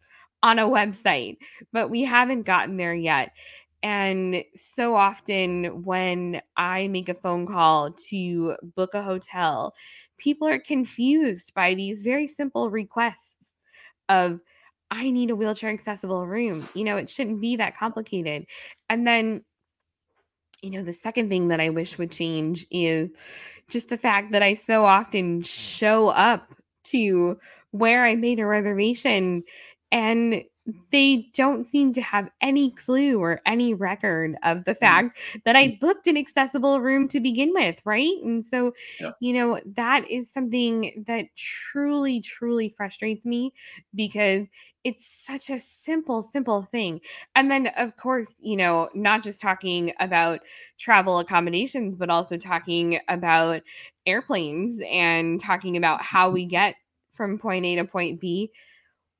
on 0.43 0.59
a 0.59 0.69
website, 0.69 1.39
but 1.73 1.89
we 1.89 2.03
haven't 2.03 2.43
gotten 2.43 2.77
there 2.77 2.95
yet. 2.95 3.33
And 3.85 4.43
so 4.57 4.97
often 4.97 5.83
when 5.85 6.41
I 6.57 6.89
make 6.89 7.11
a 7.11 7.15
phone 7.15 7.47
call 7.47 7.93
to 8.09 8.57
book 8.75 8.95
a 8.95 9.03
hotel, 9.03 9.75
people 10.17 10.49
are 10.49 10.59
confused 10.59 11.53
by 11.55 11.75
these 11.75 12.01
very 12.01 12.27
simple 12.27 12.71
requests 12.71 13.53
of 14.09 14.41
I 14.91 15.11
need 15.11 15.29
a 15.29 15.37
wheelchair 15.37 15.69
accessible 15.69 16.27
room. 16.27 16.67
You 16.73 16.85
know, 16.85 16.97
it 16.97 17.11
shouldn't 17.11 17.43
be 17.43 17.57
that 17.57 17.79
complicated. 17.79 18.47
And 18.89 19.07
then 19.07 19.45
you 20.63 20.71
know, 20.71 20.83
the 20.83 20.95
second 20.95 21.29
thing 21.29 21.49
that 21.49 21.61
I 21.61 21.69
wish 21.69 21.99
would 21.99 22.11
change 22.11 22.67
is 22.71 23.11
just 23.69 23.91
the 23.91 23.99
fact 23.99 24.33
that 24.33 24.43
I 24.43 24.55
so 24.55 24.87
often 24.87 25.43
show 25.43 26.09
up 26.09 26.49
to 26.85 27.39
where 27.73 28.07
I 28.07 28.15
made 28.15 28.41
a 28.41 28.47
reservation 28.47 29.43
and 29.93 30.43
they 30.91 31.29
don't 31.35 31.67
seem 31.67 31.93
to 31.93 32.01
have 32.01 32.31
any 32.41 32.71
clue 32.71 33.21
or 33.21 33.41
any 33.45 33.75
record 33.75 34.37
of 34.43 34.65
the 34.65 34.75
mm. 34.75 34.81
fact 34.81 35.19
that 35.45 35.57
I 35.57 35.79
booked 35.81 36.07
an 36.07 36.17
accessible 36.17 36.81
room 36.81 37.07
to 37.09 37.21
begin 37.21 37.53
with, 37.53 37.81
right? 37.85 38.17
And 38.23 38.45
so, 38.45 38.73
yeah. 38.99 39.13
you 39.21 39.35
know, 39.35 39.61
that 39.77 40.11
is 40.11 40.31
something 40.31 41.05
that 41.07 41.27
truly, 41.37 42.21
truly 42.21 42.75
frustrates 42.77 43.25
me 43.25 43.53
because 43.95 44.47
it's 44.85 45.07
such 45.07 45.51
a 45.51 45.61
simple, 45.61 46.23
simple 46.23 46.63
thing. 46.71 47.01
And 47.35 47.51
then, 47.51 47.69
of 47.77 47.97
course, 47.97 48.35
you 48.39 48.57
know, 48.57 48.89
not 48.95 49.23
just 49.23 49.41
talking 49.41 49.93
about 50.01 50.41
travel 50.79 51.19
accommodations, 51.19 51.95
but 51.97 52.11
also 52.11 52.37
talking 52.37 53.01
about 53.09 53.63
airplanes 54.07 54.81
and 54.91 55.41
talking 55.41 55.77
about 55.77 56.03
how 56.03 56.29
we 56.29 56.45
get 56.45 56.77
from 57.13 57.39
point 57.39 57.65
A 57.65 57.77
to 57.77 57.85
point 57.85 58.21
B 58.21 58.51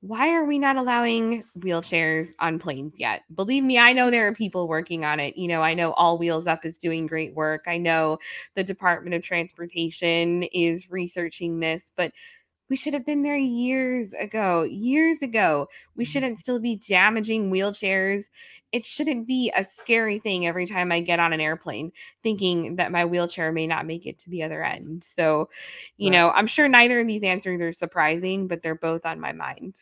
why 0.07 0.31
are 0.33 0.45
we 0.45 0.59
not 0.59 0.75
allowing 0.75 1.43
wheelchairs 1.57 2.27
on 2.39 2.59
planes 2.59 2.99
yet? 2.99 3.23
Believe 3.33 3.63
me, 3.63 3.79
I 3.79 3.91
know 3.91 4.11
there 4.11 4.27
are 4.27 4.33
people 4.33 4.67
working 4.67 5.03
on 5.03 5.19
it. 5.19 5.35
You 5.35 5.47
know, 5.47 5.63
I 5.63 5.73
know 5.73 5.93
All 5.93 6.19
Wheels 6.19 6.45
Up 6.45 6.63
is 6.63 6.77
doing 6.77 7.07
great 7.07 7.33
work. 7.33 7.63
I 7.65 7.79
know 7.79 8.19
the 8.53 8.63
Department 8.63 9.15
of 9.15 9.23
Transportation 9.23 10.43
is 10.43 10.91
researching 10.91 11.59
this, 11.59 11.91
but 11.97 12.11
we 12.69 12.75
should 12.75 12.93
have 12.93 13.05
been 13.05 13.23
there 13.23 13.35
years 13.35 14.13
ago. 14.13 14.61
Years 14.61 15.19
ago. 15.23 15.67
We 15.95 16.03
mm-hmm. 16.03 16.11
shouldn't 16.11 16.39
still 16.39 16.59
be 16.59 16.75
damaging 16.75 17.51
wheelchairs. 17.51 18.25
It 18.71 18.85
shouldn't 18.85 19.25
be 19.25 19.51
a 19.55 19.63
scary 19.63 20.19
thing 20.19 20.45
every 20.45 20.67
time 20.67 20.91
I 20.91 20.99
get 20.99 21.19
on 21.19 21.33
an 21.33 21.41
airplane 21.41 21.91
thinking 22.21 22.75
that 22.75 22.91
my 22.91 23.05
wheelchair 23.05 23.51
may 23.51 23.65
not 23.65 23.87
make 23.87 24.05
it 24.05 24.19
to 24.19 24.29
the 24.29 24.43
other 24.43 24.63
end. 24.63 25.03
So, 25.03 25.49
you 25.97 26.11
right. 26.11 26.17
know, 26.17 26.29
I'm 26.29 26.47
sure 26.47 26.67
neither 26.67 26.99
of 26.99 27.07
these 27.07 27.23
answers 27.23 27.59
are 27.59 27.71
surprising, 27.71 28.47
but 28.47 28.61
they're 28.61 28.75
both 28.75 29.03
on 29.03 29.19
my 29.19 29.31
mind. 29.31 29.77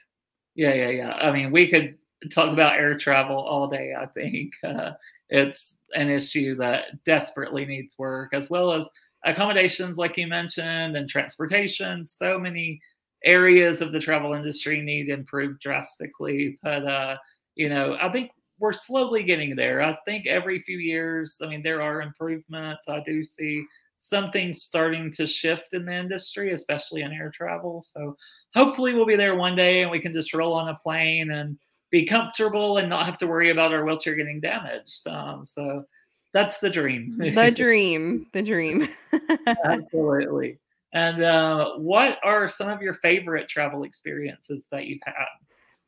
Yeah, 0.56 0.74
yeah, 0.74 0.90
yeah. 0.90 1.12
I 1.14 1.32
mean, 1.32 1.52
we 1.52 1.68
could 1.70 1.98
talk 2.32 2.52
about 2.52 2.76
air 2.80 2.98
travel 2.98 3.38
all 3.38 3.68
day. 3.68 3.94
I 4.00 4.06
think 4.08 4.54
uh, 4.64 4.92
it's 5.30 5.78
an 5.96 6.10
issue 6.10 6.56
that 6.58 7.04
desperately 7.04 7.66
needs 7.66 7.96
work, 7.98 8.34
as 8.34 8.50
well 8.50 8.74
as 8.74 8.90
accommodations, 9.26 9.98
like 9.98 10.18
you 10.18 10.28
mentioned, 10.28 10.96
and 10.96 11.10
transportation. 11.10 12.06
So 12.06 12.38
many 12.38 12.82
areas 13.26 13.82
of 13.82 13.92
the 13.92 14.00
travel 14.00 14.34
industry 14.34 14.82
need 14.82 15.10
improved 15.10 15.60
drastically. 15.62 16.58
But 16.62 16.86
uh, 16.86 17.18
you 17.56 17.70
know, 17.70 17.98
I 18.00 18.12
think 18.12 18.32
we're 18.60 18.74
slowly 18.74 19.24
getting 19.24 19.56
there. 19.56 19.82
I 19.82 19.98
think 20.06 20.28
every 20.28 20.60
few 20.62 20.78
years, 20.78 21.40
I 21.44 21.48
mean, 21.48 21.64
there 21.64 21.82
are 21.82 22.02
improvements. 22.02 22.88
I 22.88 23.02
do 23.06 23.24
see 23.24 23.64
something 24.04 24.54
starting 24.54 25.10
to 25.10 25.26
shift 25.26 25.74
in 25.74 25.86
the 25.86 25.94
industry, 25.94 26.52
especially 26.52 27.04
in 27.04 27.14
air 27.14 27.32
travel. 27.34 27.82
So 27.82 28.18
hopefully 28.54 28.94
we'll 28.94 29.06
be 29.06 29.16
there 29.16 29.36
one 29.36 29.56
day 29.56 29.82
and 29.82 29.90
we 29.90 30.02
can 30.02 30.12
just 30.12 30.34
roll 30.34 30.52
on 30.52 30.68
a 30.68 30.76
plane 30.76 31.32
and 31.32 31.58
be 31.90 32.06
comfortable 32.06 32.80
and 32.80 32.90
not 32.90 33.06
have 33.06 33.18
to 33.20 33.28
worry 33.28 33.50
about 33.50 33.72
our 33.72 33.86
wheelchair 33.86 34.16
getting 34.16 34.42
damaged. 34.42 35.08
Um, 35.08 35.46
so 35.46 35.86
that's 36.34 36.60
the 36.60 36.70
dream. 36.70 37.16
the 37.18 37.50
dream. 37.56 38.28
The 38.34 38.42
dream. 38.42 38.90
Absolutely. 39.64 40.60
And 40.92 41.24
uh, 41.24 41.76
what 41.78 42.18
are 42.26 42.50
some 42.50 42.68
of 42.68 42.82
your 42.82 42.96
favorite 42.96 43.48
travel 43.48 43.84
experiences 43.84 44.68
that 44.70 44.86
you've 44.86 45.00
had? 45.06 45.14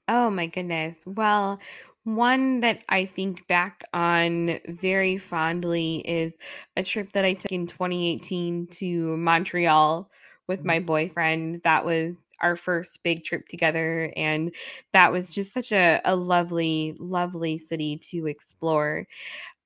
Oh 0.08 0.30
my 0.30 0.48
goodness. 0.48 0.96
Well, 1.06 1.60
one 2.06 2.60
that 2.62 2.84
I 2.88 3.06
think 3.06 3.48
back 3.48 3.84
on 3.94 4.60
very 4.68 5.18
fondly 5.18 5.98
is 6.06 6.34
a 6.78 6.84
trip 6.84 7.12
that 7.14 7.26
I 7.26 7.34
took 7.34 7.52
in 7.52 7.68
2018 7.68 8.68
to 8.68 9.18
Montreal 9.18 10.10
with 10.48 10.64
my 10.64 10.78
mm-hmm. 10.78 10.86
boyfriend. 10.86 11.62
That 11.64 11.84
was 11.84 12.16
our 12.42 12.56
first 12.56 13.02
big 13.04 13.24
trip 13.24 13.48
together. 13.48 14.14
And 14.16 14.54
that 14.94 15.12
was 15.12 15.32
just 15.32 15.52
such 15.52 15.72
a, 15.72 16.00
a 16.06 16.16
lovely, 16.16 16.96
lovely 17.00 17.58
city 17.58 17.98
to 18.12 18.28
explore. 18.28 19.08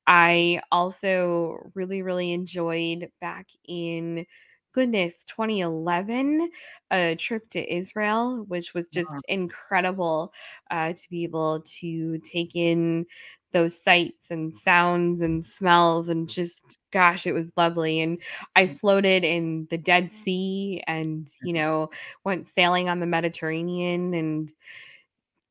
I 0.07 0.61
also 0.71 1.71
really, 1.75 2.01
really 2.01 2.31
enjoyed 2.31 3.09
back 3.19 3.47
in 3.67 4.25
goodness 4.73 5.23
2011 5.25 6.49
a 6.91 7.15
trip 7.15 7.49
to 7.49 7.73
israel 7.73 8.45
which 8.47 8.73
was 8.73 8.87
just 8.89 9.09
uh-huh. 9.09 9.19
incredible 9.27 10.33
uh, 10.71 10.93
to 10.93 11.09
be 11.09 11.23
able 11.23 11.61
to 11.61 12.17
take 12.19 12.55
in 12.55 13.05
those 13.51 13.81
sights 13.81 14.29
and 14.29 14.53
sounds 14.53 15.21
and 15.21 15.43
smells 15.43 16.07
and 16.07 16.29
just 16.29 16.77
gosh 16.91 17.25
it 17.25 17.33
was 17.33 17.51
lovely 17.57 17.99
and 17.99 18.19
i 18.55 18.67
floated 18.67 19.23
in 19.23 19.67
the 19.69 19.77
dead 19.77 20.13
sea 20.13 20.83
and 20.87 21.33
you 21.41 21.53
know 21.53 21.89
went 22.23 22.47
sailing 22.47 22.89
on 22.89 22.99
the 22.99 23.07
mediterranean 23.07 24.13
and 24.13 24.53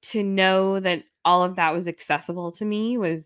to 0.01 0.23
know 0.23 0.79
that 0.79 1.03
all 1.25 1.43
of 1.43 1.57
that 1.57 1.75
was 1.75 1.89
accessible 1.89 2.53
to 2.53 2.65
me 2.65 2.97
was 2.97 3.23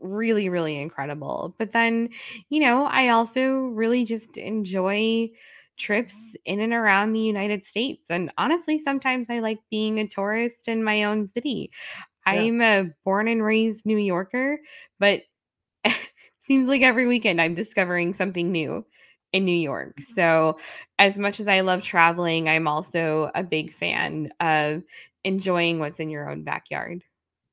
really, 0.00 0.48
really 0.48 0.76
incredible. 0.76 1.54
But 1.58 1.72
then, 1.72 2.10
you 2.48 2.60
know, 2.60 2.84
I 2.84 3.08
also 3.08 3.64
really 3.66 4.04
just 4.04 4.36
enjoy 4.36 5.30
trips 5.76 6.14
in 6.44 6.60
and 6.60 6.72
around 6.72 7.12
the 7.12 7.20
United 7.20 7.64
States. 7.64 8.10
And 8.10 8.30
honestly, 8.38 8.78
sometimes 8.78 9.28
I 9.30 9.40
like 9.40 9.58
being 9.70 9.98
a 9.98 10.06
tourist 10.06 10.68
in 10.68 10.84
my 10.84 11.04
own 11.04 11.26
city. 11.26 11.70
Yeah. 12.26 12.32
I'm 12.34 12.60
a 12.60 12.90
born 13.04 13.28
and 13.28 13.42
raised 13.42 13.86
New 13.86 13.96
Yorker, 13.96 14.60
but 14.98 15.22
seems 16.38 16.68
like 16.68 16.82
every 16.82 17.06
weekend 17.06 17.40
I'm 17.40 17.54
discovering 17.54 18.12
something 18.12 18.52
new 18.52 18.84
in 19.32 19.44
New 19.44 19.52
York. 19.52 19.96
Mm-hmm. 19.96 20.14
So, 20.14 20.58
as 20.98 21.16
much 21.16 21.40
as 21.40 21.48
I 21.48 21.60
love 21.60 21.82
traveling, 21.82 22.48
I'm 22.48 22.68
also 22.68 23.30
a 23.34 23.42
big 23.42 23.72
fan 23.72 24.30
of 24.38 24.82
enjoying 25.24 25.78
what's 25.78 25.98
in 25.98 26.10
your 26.10 26.28
own 26.28 26.44
backyard. 26.44 27.02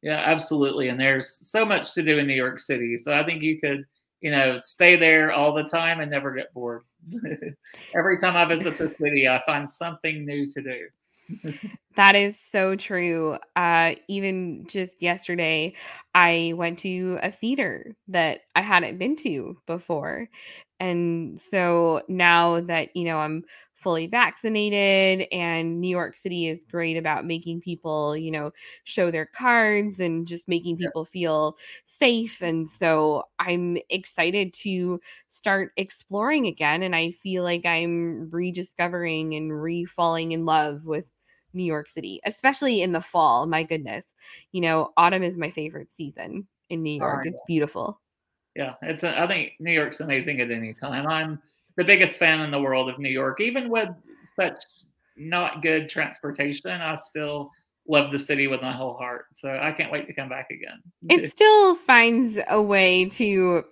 Yeah, 0.02 0.22
absolutely. 0.24 0.90
And 0.90 1.00
there's 1.00 1.50
so 1.50 1.66
much 1.66 1.94
to 1.94 2.04
do 2.04 2.20
in 2.20 2.28
New 2.28 2.36
York 2.36 2.60
City. 2.60 2.98
So 2.98 3.14
I 3.14 3.26
think 3.26 3.42
you 3.42 3.60
could, 3.60 3.84
you 4.22 4.32
know, 4.32 4.60
stay 4.60 4.96
there 4.96 5.32
all 5.32 5.54
the 5.54 5.64
time 5.64 6.00
and 6.00 6.12
never 6.12 6.34
get 6.34 6.54
bored. 6.54 6.84
Every 7.96 8.18
time 8.18 8.36
I 8.36 8.46
visit 8.46 8.78
the 8.78 8.90
city, 9.00 9.28
I 9.28 9.42
find 9.46 9.72
something 9.72 10.26
new 10.26 10.50
to 10.52 10.62
do. 10.62 11.58
that 11.96 12.16
is 12.16 12.40
so 12.40 12.76
true. 12.76 13.38
Uh, 13.56 13.96
even 14.08 14.66
just 14.68 15.02
yesterday, 15.02 15.74
I 16.14 16.54
went 16.56 16.80
to 16.80 17.20
a 17.22 17.32
theater 17.32 17.96
that 18.08 18.42
I 18.56 18.62
hadn't 18.62 18.98
been 18.98 19.16
to 19.18 19.58
before. 19.66 20.30
And 20.80 21.42
so 21.42 22.04
now 22.08 22.60
that, 22.62 22.96
you 22.96 23.06
know, 23.06 23.18
I'm 23.18 23.44
fully 23.78 24.08
vaccinated 24.08 25.28
and 25.32 25.80
New 25.80 25.90
York 25.90 26.18
City 26.18 26.48
is 26.48 26.64
great 26.70 26.98
about 26.98 27.26
making 27.26 27.62
people, 27.62 28.18
you 28.18 28.32
know, 28.32 28.52
show 28.84 29.12
their 29.12 29.26
cards 29.26 30.00
and 30.00 30.28
just 30.28 30.48
making 30.48 30.78
people 30.78 31.06
feel 31.06 31.58
safe 31.86 32.42
and 32.42 32.68
so 32.68 33.24
I'm 33.40 33.78
excited 33.90 34.54
to 34.56 35.00
start 35.28 35.72
exploring 35.78 36.48
again 36.48 36.84
and 36.84 36.96
I 36.96 37.12
feel 37.12 37.44
like 37.44 37.66
I'm 37.66 38.30
rediscovering 38.32 39.36
and 39.36 39.62
re-falling 39.62 40.32
in 40.32 40.46
love 40.46 40.86
with 40.86 41.06
New 41.54 41.64
York 41.64 41.90
City, 41.90 42.20
especially 42.26 42.82
in 42.82 42.92
the 42.92 43.02
fall. 43.02 43.48
My 43.48 43.64
goodness. 43.64 44.16
You 44.52 44.62
know, 44.62 44.92
autumn 44.98 45.24
is 45.24 45.38
my 45.38 45.50
favorite 45.50 45.92
season 45.92 46.48
in 46.70 46.84
New 46.84 47.00
York. 47.00 47.20
Oh, 47.20 47.22
yeah. 47.26 47.32
It's 47.32 47.42
beautiful. 47.48 48.02
Yeah, 48.56 48.74
it's 48.82 49.04
a, 49.04 49.20
I 49.20 49.28
think 49.28 49.54
New 49.60 49.72
York's 49.72 50.00
amazing 50.00 50.42
at 50.42 50.50
any 50.50 50.74
time. 50.74 51.08
I'm 51.08 51.40
the 51.78 51.84
biggest 51.84 52.14
fan 52.14 52.42
in 52.42 52.52
the 52.52 52.60
world 52.60 52.90
of 52.90 53.00
New 53.00 53.10
York. 53.10 53.40
Even 53.40 53.70
with 53.70 53.90
such 54.36 54.62
not 55.16 55.62
good 55.62 55.90
transportation, 55.90 56.70
I 56.70 56.96
still 56.96 57.52
love 57.88 58.12
the 58.12 58.20
city 58.20 58.48
with 58.48 58.62
my 58.62 58.74
whole 58.74 58.96
heart. 58.96 59.28
So 59.36 59.50
I 59.50 59.72
can't 59.72 59.92
wait 59.92 60.08
to 60.08 60.14
come 60.14 60.28
back 60.28 60.50
again. 60.52 60.82
It 61.10 61.32
still 61.32 61.76
finds 61.76 62.38
a 62.50 62.62
way 62.62 63.06
to 63.10 63.64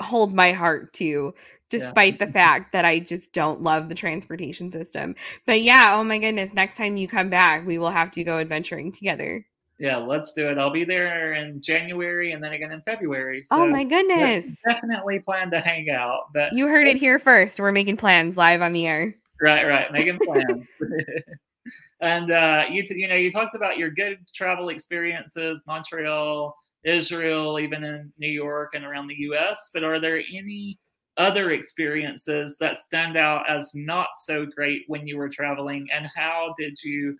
hold 0.00 0.34
my 0.34 0.52
heart 0.52 0.92
too 0.92 1.34
despite 1.68 2.20
yeah. 2.20 2.26
the 2.26 2.32
fact 2.32 2.72
that 2.72 2.84
I 2.84 3.00
just 3.00 3.32
don't 3.32 3.60
love 3.60 3.88
the 3.88 3.94
transportation 3.94 4.70
system. 4.70 5.16
But 5.46 5.62
yeah, 5.62 5.94
oh 5.96 6.04
my 6.04 6.18
goodness, 6.18 6.54
next 6.54 6.76
time 6.76 6.96
you 6.96 7.08
come 7.08 7.28
back, 7.28 7.66
we 7.66 7.78
will 7.78 7.90
have 7.90 8.12
to 8.12 8.22
go 8.22 8.38
adventuring 8.38 8.92
together 8.92 9.44
yeah, 9.78 9.96
let's 9.96 10.32
do 10.32 10.48
it. 10.48 10.58
I'll 10.58 10.70
be 10.70 10.84
there 10.84 11.34
in 11.34 11.60
January 11.60 12.32
and 12.32 12.42
then 12.42 12.52
again 12.52 12.72
in 12.72 12.80
February. 12.82 13.44
Oh 13.50 13.56
so 13.56 13.62
oh 13.62 13.66
my 13.66 13.84
goodness. 13.84 14.56
Definitely 14.64 15.20
plan 15.20 15.50
to 15.50 15.60
hang 15.60 15.90
out. 15.90 16.32
But 16.32 16.52
you 16.54 16.66
heard 16.66 16.86
it 16.86 16.96
here 16.96 17.18
first. 17.18 17.60
We're 17.60 17.72
making 17.72 17.98
plans 17.98 18.36
live 18.36 18.62
on 18.62 18.72
the 18.72 18.86
air. 18.86 19.14
Right, 19.40 19.66
right. 19.66 19.92
Making 19.92 20.18
plans. 20.24 20.66
and 22.00 22.30
uh, 22.30 22.64
you, 22.70 22.86
t- 22.86 22.94
you 22.96 23.06
know, 23.06 23.16
you 23.16 23.30
talked 23.30 23.54
about 23.54 23.76
your 23.76 23.90
good 23.90 24.18
travel 24.34 24.70
experiences, 24.70 25.62
Montreal, 25.66 26.56
Israel, 26.84 27.58
even 27.58 27.84
in 27.84 28.12
New 28.18 28.30
York 28.30 28.70
and 28.74 28.84
around 28.84 29.08
the 29.08 29.16
U.S. 29.20 29.70
But 29.74 29.84
are 29.84 30.00
there 30.00 30.22
any 30.32 30.78
other 31.18 31.50
experiences 31.50 32.56
that 32.60 32.76
stand 32.76 33.16
out 33.16 33.48
as 33.48 33.72
not 33.74 34.08
so 34.22 34.46
great 34.46 34.82
when 34.86 35.06
you 35.06 35.16
were 35.16 35.28
traveling, 35.28 35.86
and 35.92 36.06
how 36.14 36.54
did 36.58 36.78
you 36.82 37.16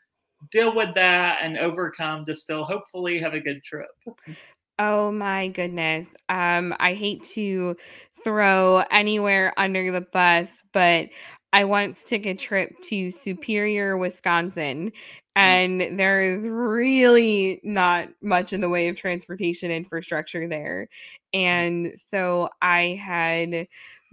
deal 0.51 0.75
with 0.75 0.95
that 0.95 1.39
and 1.43 1.59
overcome 1.59 2.25
to 2.27 2.35
still 2.35 2.65
hopefully 2.65 3.19
have 3.21 3.35
a 3.35 3.41
good 3.41 3.63
trip? 3.65 3.89
Oh 4.79 5.11
my 5.11 5.49
goodness. 5.49 6.09
Um, 6.29 6.75
I 6.81 6.95
hate 6.95 7.25
to 7.35 7.77
throw 8.23 8.85
anywhere 8.91 9.55
under 9.57 9.91
the 9.91 10.03
bus, 10.03 10.49
but 10.73 11.09
I 11.53 11.65
once 11.65 12.05
took 12.05 12.27
a 12.27 12.35
trip 12.35 12.73
to 12.89 13.11
Superior, 13.11 13.97
Wisconsin, 13.97 14.93
Mm. 15.43 15.61
and 15.89 15.99
there 15.99 16.23
is 16.23 16.47
really 16.47 17.61
not 17.63 18.09
much 18.23 18.53
in 18.53 18.61
the 18.61 18.69
way 18.71 18.89
of 18.89 18.97
transportation 18.97 19.71
infrastructure 19.71 20.49
there. 20.49 20.89
And 21.33 21.95
so 22.11 22.49
I 22.63 22.99
had 23.03 23.69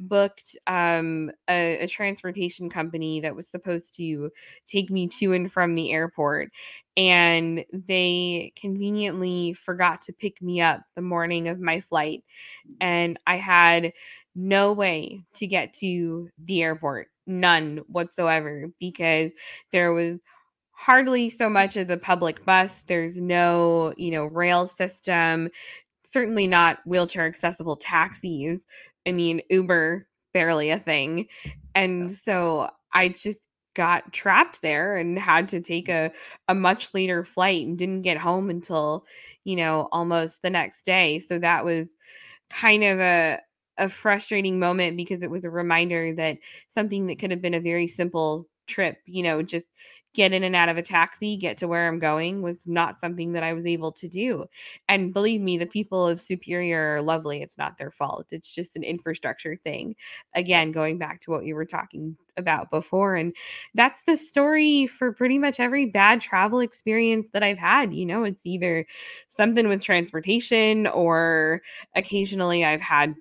booked 0.07 0.57
um, 0.67 1.31
a, 1.49 1.79
a, 1.79 1.87
transportation 1.87 2.69
company 2.69 3.19
that 3.21 3.35
was 3.35 3.47
supposed 3.47 3.95
to 3.95 4.31
take 4.65 4.89
me 4.89 5.07
to 5.07 5.33
and 5.33 5.51
from 5.51 5.75
the 5.75 5.91
airport. 5.91 6.51
And 6.95 7.65
they 7.71 8.53
conveniently 8.55 9.53
forgot 9.53 10.01
to 10.03 10.13
pick 10.13 10.41
me 10.41 10.61
up 10.61 10.81
the 10.95 11.01
morning 11.01 11.47
of 11.47 11.59
my 11.59 11.81
flight. 11.81 12.23
And 12.79 13.19
I 13.25 13.37
had 13.37 13.93
no 14.35 14.73
way 14.73 15.23
to 15.35 15.47
get 15.47 15.73
to 15.75 16.29
the 16.37 16.63
airport, 16.63 17.09
none 17.25 17.77
whatsoever, 17.87 18.69
because 18.79 19.31
there 19.71 19.93
was 19.93 20.19
hardly 20.71 21.29
so 21.29 21.49
much 21.49 21.77
as 21.77 21.89
a 21.89 21.97
public 21.97 22.43
bus. 22.45 22.83
There's 22.87 23.17
no, 23.17 23.93
you 23.97 24.11
know, 24.11 24.25
rail 24.25 24.67
system, 24.67 25.49
certainly 26.03 26.45
not 26.47 26.79
wheelchair 26.85 27.25
accessible 27.25 27.75
taxis. 27.75 28.65
I 29.07 29.11
mean, 29.11 29.41
Uber 29.49 30.07
barely 30.33 30.69
a 30.71 30.79
thing. 30.79 31.27
And 31.75 32.11
so 32.11 32.69
I 32.93 33.09
just 33.09 33.39
got 33.75 34.13
trapped 34.13 34.61
there 34.61 34.95
and 34.97 35.17
had 35.17 35.49
to 35.49 35.59
take 35.59 35.89
a, 35.89 36.11
a 36.47 36.55
much 36.55 36.93
later 36.93 37.25
flight 37.25 37.65
and 37.65 37.77
didn't 37.77 38.03
get 38.03 38.17
home 38.17 38.49
until, 38.49 39.05
you 39.43 39.55
know, 39.55 39.89
almost 39.91 40.41
the 40.41 40.49
next 40.49 40.85
day. 40.85 41.19
So 41.19 41.39
that 41.39 41.65
was 41.65 41.87
kind 42.49 42.83
of 42.83 42.99
a 42.99 43.39
a 43.79 43.89
frustrating 43.89 44.59
moment 44.59 44.95
because 44.95 45.23
it 45.23 45.31
was 45.31 45.45
a 45.45 45.49
reminder 45.49 46.13
that 46.13 46.37
something 46.69 47.07
that 47.07 47.17
could 47.17 47.31
have 47.31 47.41
been 47.41 47.55
a 47.55 47.59
very 47.59 47.87
simple 47.87 48.47
trip, 48.67 48.97
you 49.05 49.23
know, 49.23 49.41
just 49.41 49.65
get 50.13 50.33
in 50.33 50.43
and 50.43 50.55
out 50.55 50.69
of 50.69 50.77
a 50.77 50.81
taxi, 50.81 51.35
get 51.35 51.57
to 51.57 51.67
where 51.67 51.87
I'm 51.87 51.99
going 51.99 52.41
was 52.41 52.67
not 52.67 52.99
something 52.99 53.33
that 53.33 53.43
I 53.43 53.53
was 53.53 53.65
able 53.65 53.91
to 53.93 54.07
do. 54.07 54.45
And 54.87 55.13
believe 55.13 55.41
me, 55.41 55.57
the 55.57 55.65
people 55.65 56.07
of 56.07 56.21
Superior 56.21 56.95
are 56.95 57.01
lovely. 57.01 57.41
It's 57.41 57.57
not 57.57 57.77
their 57.77 57.91
fault. 57.91 58.27
It's 58.31 58.51
just 58.53 58.75
an 58.75 58.83
infrastructure 58.83 59.55
thing. 59.55 59.95
Again, 60.35 60.71
going 60.71 60.97
back 60.97 61.21
to 61.21 61.31
what 61.31 61.43
we 61.43 61.53
were 61.53 61.65
talking 61.65 62.15
about 62.37 62.71
before. 62.71 63.15
And 63.15 63.35
that's 63.73 64.03
the 64.03 64.17
story 64.17 64.87
for 64.87 65.11
pretty 65.11 65.37
much 65.37 65.59
every 65.59 65.85
bad 65.85 66.21
travel 66.21 66.59
experience 66.59 67.27
that 67.33 67.43
I've 67.43 67.57
had. 67.57 67.93
You 67.93 68.05
know, 68.05 68.23
it's 68.23 68.41
either 68.45 68.85
something 69.29 69.67
with 69.67 69.83
transportation 69.83 70.87
or 70.87 71.61
occasionally 71.95 72.65
I've 72.65 72.81
had 72.81 73.15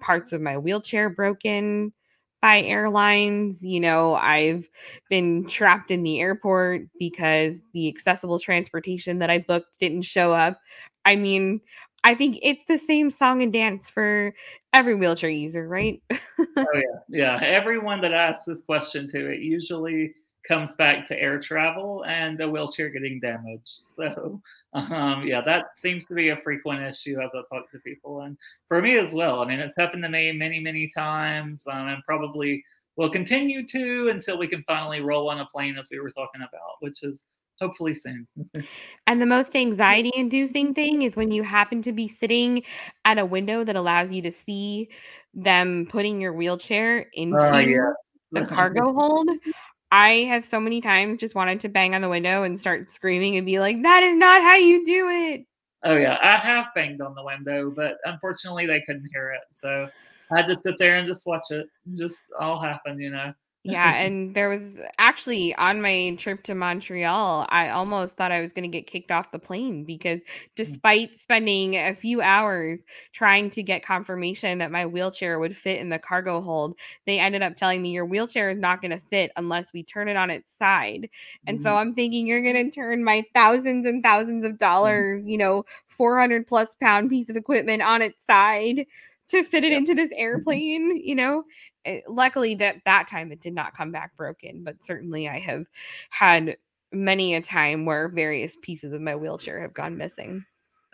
parts 0.00 0.32
of 0.32 0.40
my 0.40 0.56
wheelchair 0.56 1.10
broken 1.10 1.92
by 2.40 2.62
airlines. 2.62 3.62
You 3.62 3.80
know, 3.80 4.14
I've 4.14 4.68
been 5.10 5.46
trapped 5.46 5.90
in 5.90 6.02
the 6.02 6.20
airport 6.20 6.82
because 6.98 7.60
the 7.72 7.88
accessible 7.88 8.38
transportation 8.38 9.18
that 9.18 9.30
I 9.30 9.38
booked 9.38 9.78
didn't 9.78 10.02
show 10.02 10.32
up. 10.32 10.60
I 11.04 11.16
mean, 11.16 11.60
I 12.04 12.14
think 12.14 12.38
it's 12.42 12.66
the 12.66 12.78
same 12.78 13.10
song 13.10 13.42
and 13.42 13.52
dance 13.52 13.88
for 13.88 14.34
every 14.72 14.94
wheelchair 14.94 15.30
user, 15.30 15.66
right? 15.66 16.02
oh 16.12 16.66
yeah, 16.74 16.80
yeah. 17.08 17.40
Everyone 17.42 18.00
that 18.02 18.12
asks 18.12 18.44
this 18.44 18.62
question 18.62 19.08
to 19.08 19.30
it 19.32 19.40
usually 19.40 20.14
comes 20.48 20.74
back 20.74 21.06
to 21.06 21.20
air 21.20 21.38
travel 21.38 22.04
and 22.06 22.40
a 22.40 22.48
wheelchair 22.48 22.88
getting 22.88 23.20
damaged. 23.20 23.82
So 23.98 24.40
um, 24.74 25.26
yeah, 25.26 25.40
that 25.40 25.76
seems 25.76 26.04
to 26.06 26.14
be 26.14 26.28
a 26.28 26.36
frequent 26.36 26.82
issue 26.82 27.20
as 27.20 27.30
I 27.34 27.42
talk 27.52 27.70
to 27.72 27.78
people, 27.80 28.22
and 28.22 28.36
for 28.68 28.80
me 28.80 28.96
as 28.98 29.12
well. 29.12 29.42
I 29.42 29.46
mean, 29.46 29.60
it's 29.60 29.76
happened 29.76 30.02
to 30.04 30.08
me 30.08 30.30
many, 30.32 30.60
many 30.60 30.88
times, 30.94 31.64
um, 31.70 31.88
and 31.88 32.02
probably 32.04 32.64
will 32.96 33.10
continue 33.10 33.66
to 33.66 34.10
until 34.10 34.38
we 34.38 34.46
can 34.46 34.62
finally 34.66 35.00
roll 35.00 35.30
on 35.30 35.40
a 35.40 35.46
plane, 35.46 35.76
as 35.78 35.88
we 35.90 36.00
were 36.00 36.10
talking 36.10 36.42
about, 36.42 36.76
which 36.80 37.02
is 37.02 37.24
hopefully 37.60 37.94
soon. 37.94 38.26
and 39.06 39.20
the 39.20 39.26
most 39.26 39.56
anxiety 39.56 40.12
inducing 40.14 40.74
thing 40.74 41.02
is 41.02 41.16
when 41.16 41.30
you 41.30 41.42
happen 41.42 41.82
to 41.82 41.92
be 41.92 42.08
sitting 42.08 42.62
at 43.04 43.18
a 43.18 43.26
window 43.26 43.64
that 43.64 43.76
allows 43.76 44.12
you 44.12 44.22
to 44.22 44.30
see 44.30 44.88
them 45.34 45.86
putting 45.90 46.20
your 46.20 46.32
wheelchair 46.32 47.06
into 47.14 47.38
uh, 47.38 47.58
yes. 47.58 47.94
the 48.32 48.46
cargo 48.46 48.92
hold. 48.92 49.28
I 49.90 50.10
have 50.24 50.44
so 50.44 50.60
many 50.60 50.80
times 50.80 51.20
just 51.20 51.34
wanted 51.34 51.60
to 51.60 51.68
bang 51.68 51.94
on 51.94 52.02
the 52.02 52.08
window 52.08 52.42
and 52.42 52.58
start 52.58 52.90
screaming 52.90 53.36
and 53.36 53.46
be 53.46 53.58
like, 53.58 53.82
that 53.82 54.02
is 54.02 54.16
not 54.16 54.42
how 54.42 54.56
you 54.56 54.84
do 54.84 55.08
it. 55.08 55.46
Oh, 55.84 55.96
yeah. 55.96 56.18
I 56.22 56.36
have 56.36 56.66
banged 56.74 57.00
on 57.00 57.14
the 57.14 57.22
window, 57.22 57.70
but 57.70 57.98
unfortunately 58.04 58.66
they 58.66 58.82
couldn't 58.82 59.08
hear 59.12 59.30
it. 59.30 59.42
So 59.52 59.88
I 60.30 60.36
had 60.36 60.46
to 60.48 60.58
sit 60.58 60.76
there 60.78 60.96
and 60.96 61.06
just 61.06 61.26
watch 61.26 61.50
it 61.50 61.68
just 61.96 62.20
all 62.38 62.60
happen, 62.60 63.00
you 63.00 63.10
know 63.10 63.32
yeah, 63.72 63.94
and 63.96 64.34
there 64.34 64.48
was 64.48 64.62
actually 64.98 65.54
on 65.56 65.82
my 65.82 66.16
trip 66.18 66.42
to 66.44 66.54
Montreal, 66.54 67.46
I 67.50 67.68
almost 67.68 68.16
thought 68.16 68.32
I 68.32 68.40
was 68.40 68.52
going 68.52 68.70
to 68.70 68.76
get 68.76 68.86
kicked 68.86 69.10
off 69.10 69.30
the 69.30 69.38
plane 69.38 69.84
because 69.84 70.20
mm. 70.20 70.24
despite 70.56 71.18
spending 71.18 71.76
a 71.76 71.94
few 71.94 72.22
hours 72.22 72.80
trying 73.12 73.50
to 73.50 73.62
get 73.62 73.84
confirmation 73.84 74.58
that 74.58 74.70
my 74.70 74.86
wheelchair 74.86 75.38
would 75.38 75.56
fit 75.56 75.80
in 75.80 75.90
the 75.90 75.98
cargo 75.98 76.40
hold, 76.40 76.76
they 77.06 77.18
ended 77.18 77.42
up 77.42 77.56
telling 77.56 77.82
me 77.82 77.92
your 77.92 78.06
wheelchair 78.06 78.50
is 78.50 78.58
not 78.58 78.80
going 78.80 78.90
to 78.90 79.02
fit 79.10 79.32
unless 79.36 79.72
we 79.72 79.82
turn 79.82 80.08
it 80.08 80.16
on 80.16 80.30
its 80.30 80.56
side. 80.56 81.10
And 81.46 81.58
mm-hmm. 81.58 81.64
so 81.64 81.76
I'm 81.76 81.92
thinking 81.92 82.26
you're 82.26 82.42
going 82.42 82.70
to 82.70 82.74
turn 82.74 83.04
my 83.04 83.22
thousands 83.34 83.86
and 83.86 84.02
thousands 84.02 84.44
of 84.46 84.56
dollars, 84.56 85.20
mm-hmm. 85.20 85.28
you 85.28 85.38
know, 85.38 85.64
400 85.88 86.46
plus 86.46 86.74
pound 86.80 87.10
piece 87.10 87.28
of 87.28 87.36
equipment 87.36 87.82
on 87.82 88.02
its 88.02 88.24
side 88.24 88.86
to 89.28 89.44
fit 89.44 89.64
it 89.64 89.72
yep. 89.72 89.78
into 89.78 89.94
this 89.94 90.08
mm-hmm. 90.08 90.22
airplane, 90.22 90.96
you 90.96 91.14
know? 91.14 91.44
Eh, 91.88 92.00
luckily 92.06 92.54
that 92.56 92.76
that 92.84 93.08
time 93.08 93.32
it 93.32 93.40
did 93.40 93.54
not 93.54 93.74
come 93.74 93.90
back 93.90 94.14
broken, 94.14 94.62
but 94.62 94.76
certainly 94.84 95.26
I 95.26 95.38
have 95.38 95.64
had 96.10 96.58
many 96.92 97.34
a 97.34 97.40
time 97.40 97.86
where 97.86 98.08
various 98.08 98.56
pieces 98.60 98.92
of 98.92 99.00
my 99.00 99.16
wheelchair 99.16 99.60
have 99.62 99.72
gone 99.72 99.96
missing. 99.96 100.44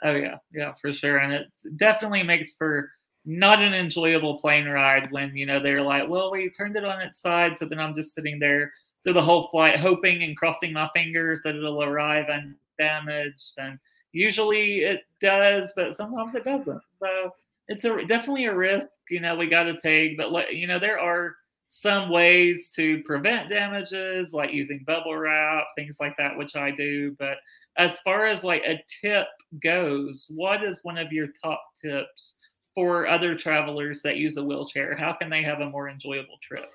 Oh 0.02 0.14
yeah, 0.14 0.36
yeah, 0.52 0.74
for 0.80 0.94
sure. 0.94 1.18
And 1.18 1.32
it 1.32 1.48
definitely 1.76 2.22
makes 2.22 2.54
for 2.54 2.90
not 3.24 3.60
an 3.60 3.74
enjoyable 3.74 4.38
plane 4.38 4.66
ride 4.66 5.10
when 5.10 5.36
you 5.36 5.46
know 5.46 5.60
they're 5.60 5.82
like, 5.82 6.08
well, 6.08 6.30
we 6.30 6.48
turned 6.50 6.76
it 6.76 6.84
on 6.84 7.00
its 7.00 7.20
side, 7.20 7.58
so 7.58 7.66
then 7.66 7.80
I'm 7.80 7.94
just 7.94 8.14
sitting 8.14 8.38
there 8.38 8.72
through 9.02 9.14
the 9.14 9.22
whole 9.22 9.48
flight, 9.48 9.80
hoping 9.80 10.22
and 10.22 10.36
crossing 10.36 10.72
my 10.72 10.88
fingers 10.94 11.40
that 11.42 11.56
it'll 11.56 11.82
arrive 11.82 12.26
undamaged. 12.28 13.52
And 13.58 13.78
usually 14.12 14.80
it 14.80 15.00
does, 15.20 15.72
but 15.74 15.94
sometimes 15.96 16.34
it 16.34 16.44
doesn't. 16.44 16.80
So 17.00 17.30
it's 17.68 17.84
a 17.84 18.04
definitely 18.06 18.44
a 18.44 18.54
risk 18.54 18.88
you 19.10 19.20
know 19.20 19.36
we 19.36 19.46
got 19.46 19.64
to 19.64 19.78
take 19.80 20.16
but 20.16 20.54
you 20.54 20.66
know 20.66 20.78
there 20.78 20.98
are 20.98 21.34
some 21.66 22.10
ways 22.10 22.70
to 22.76 23.02
prevent 23.04 23.48
damages 23.48 24.32
like 24.32 24.52
using 24.52 24.84
bubble 24.86 25.16
wrap 25.16 25.64
things 25.74 25.96
like 25.98 26.14
that 26.18 26.36
which 26.36 26.54
i 26.56 26.70
do 26.70 27.16
but 27.18 27.38
as 27.78 27.98
far 28.00 28.26
as 28.26 28.44
like 28.44 28.62
a 28.64 28.82
tip 29.00 29.26
goes 29.62 30.30
what 30.36 30.62
is 30.62 30.80
one 30.84 30.98
of 30.98 31.10
your 31.10 31.28
top 31.42 31.62
tips 31.80 32.38
for 32.74 33.06
other 33.06 33.36
travelers 33.36 34.02
that 34.02 34.16
use 34.16 34.36
a 34.36 34.44
wheelchair? 34.44 34.96
How 34.96 35.12
can 35.12 35.30
they 35.30 35.42
have 35.42 35.60
a 35.60 35.70
more 35.70 35.88
enjoyable 35.88 36.38
trip 36.42 36.70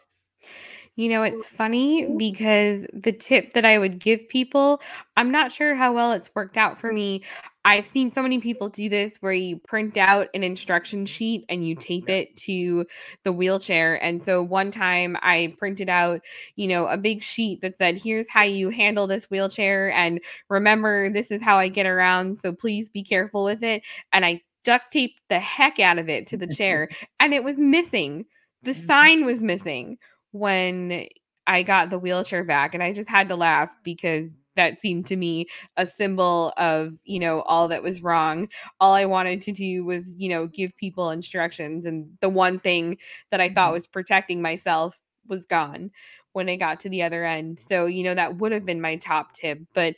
you 1.00 1.08
know, 1.08 1.24
it's 1.24 1.48
funny 1.48 2.14
because 2.18 2.86
the 2.92 3.14
tip 3.14 3.54
that 3.54 3.64
I 3.64 3.78
would 3.78 4.00
give 4.00 4.28
people, 4.28 4.82
I'm 5.16 5.32
not 5.32 5.50
sure 5.50 5.74
how 5.74 5.94
well 5.94 6.12
it's 6.12 6.30
worked 6.36 6.58
out 6.58 6.78
for 6.78 6.92
me. 6.92 7.24
I've 7.64 7.86
seen 7.86 8.12
so 8.12 8.22
many 8.22 8.40
people 8.40 8.68
do 8.68 8.90
this 8.90 9.14
where 9.22 9.32
you 9.32 9.60
print 9.60 9.96
out 9.96 10.28
an 10.34 10.44
instruction 10.44 11.06
sheet 11.06 11.46
and 11.48 11.66
you 11.66 11.74
tape 11.76 12.10
it 12.10 12.36
to 12.40 12.86
the 13.24 13.32
wheelchair. 13.32 14.04
And 14.04 14.22
so 14.22 14.44
one 14.44 14.72
time 14.72 15.16
I 15.22 15.54
printed 15.58 15.88
out, 15.88 16.20
you 16.58 16.68
know, 16.68 16.88
a 16.88 16.98
big 16.98 17.24
sheet 17.24 17.62
that 17.62 17.78
said, 17.78 17.96
here's 17.96 18.28
how 18.28 18.44
you 18.44 18.70
handle 18.70 19.08
this 19.08 19.30
wheelchair. 19.30 19.94
And 19.94 20.20
remember, 20.50 21.10
this 21.10 21.32
is 21.32 21.42
how 21.42 21.58
I 21.58 21.70
get 21.70 21.86
around. 21.86 22.40
So 22.40 22.52
please 22.52 22.90
be 22.90 23.04
careful 23.04 23.46
with 23.46 23.64
it. 23.64 23.84
And 24.12 24.26
I 24.26 24.42
duct 24.66 24.92
taped 24.92 25.22
the 25.30 25.40
heck 25.40 25.80
out 25.80 25.98
of 25.98 26.10
it 26.10 26.28
to 26.28 26.36
the 26.36 26.48
chair 26.58 26.90
and 27.22 27.34
it 27.34 27.46
was 27.46 27.58
missing. 27.58 28.26
The 28.64 28.72
mm-hmm. 28.72 28.86
sign 28.86 29.26
was 29.26 29.42
missing 29.42 29.98
when 30.32 31.08
I 31.48 31.64
got 31.64 31.90
the 31.90 32.00
wheelchair 32.00 32.44
back 32.44 32.74
and 32.74 32.84
I 32.84 32.94
just 32.94 33.10
had 33.10 33.30
to 33.30 33.36
laugh 33.36 33.70
because 33.84 34.30
that 34.56 34.82
seemed 34.82 35.06
to 35.08 35.16
me 35.16 35.48
a 35.78 35.88
symbol 35.88 36.54
of, 36.58 36.94
you 37.06 37.20
know, 37.20 37.42
all 37.44 37.68
that 37.70 37.82
was 37.82 38.04
wrong. 38.04 38.50
All 38.80 38.94
I 38.94 39.06
wanted 39.06 39.42
to 39.44 39.52
do 39.52 39.86
was, 39.86 40.04
you 40.18 40.30
know, 40.30 40.48
give 40.48 40.76
people 40.78 41.12
instructions 41.12 41.86
and 41.86 42.10
the 42.22 42.30
one 42.30 42.60
thing 42.60 42.98
that 43.32 43.42
I 43.42 43.50
thought 43.50 43.70
mm-hmm. 43.70 43.80
was 43.80 43.88
protecting 43.88 44.42
myself 44.42 44.98
was 45.28 45.46
gone 45.46 45.92
when 46.34 46.50
I 46.50 46.56
got 46.58 46.80
to 46.82 46.90
the 46.90 47.04
other 47.04 47.26
end. 47.26 47.60
So, 47.60 47.86
you 47.86 48.04
know, 48.04 48.14
that 48.14 48.38
would 48.38 48.52
have 48.52 48.66
been 48.66 48.82
my 48.82 48.98
top 48.98 49.34
tip, 49.34 49.60
but 49.74 49.96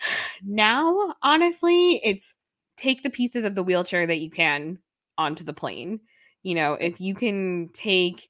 now 0.44 1.14
honestly, 1.22 2.00
it's 2.04 2.34
take 2.76 3.02
the 3.02 3.10
pieces 3.10 3.44
of 3.44 3.54
the 3.54 3.62
wheelchair 3.62 4.06
that 4.06 4.20
you 4.20 4.30
can 4.30 4.78
onto 5.18 5.44
the 5.44 5.52
plane 5.52 6.00
You 6.42 6.54
know, 6.54 6.74
if 6.74 7.00
you 7.00 7.14
can 7.14 7.68
take 7.72 8.28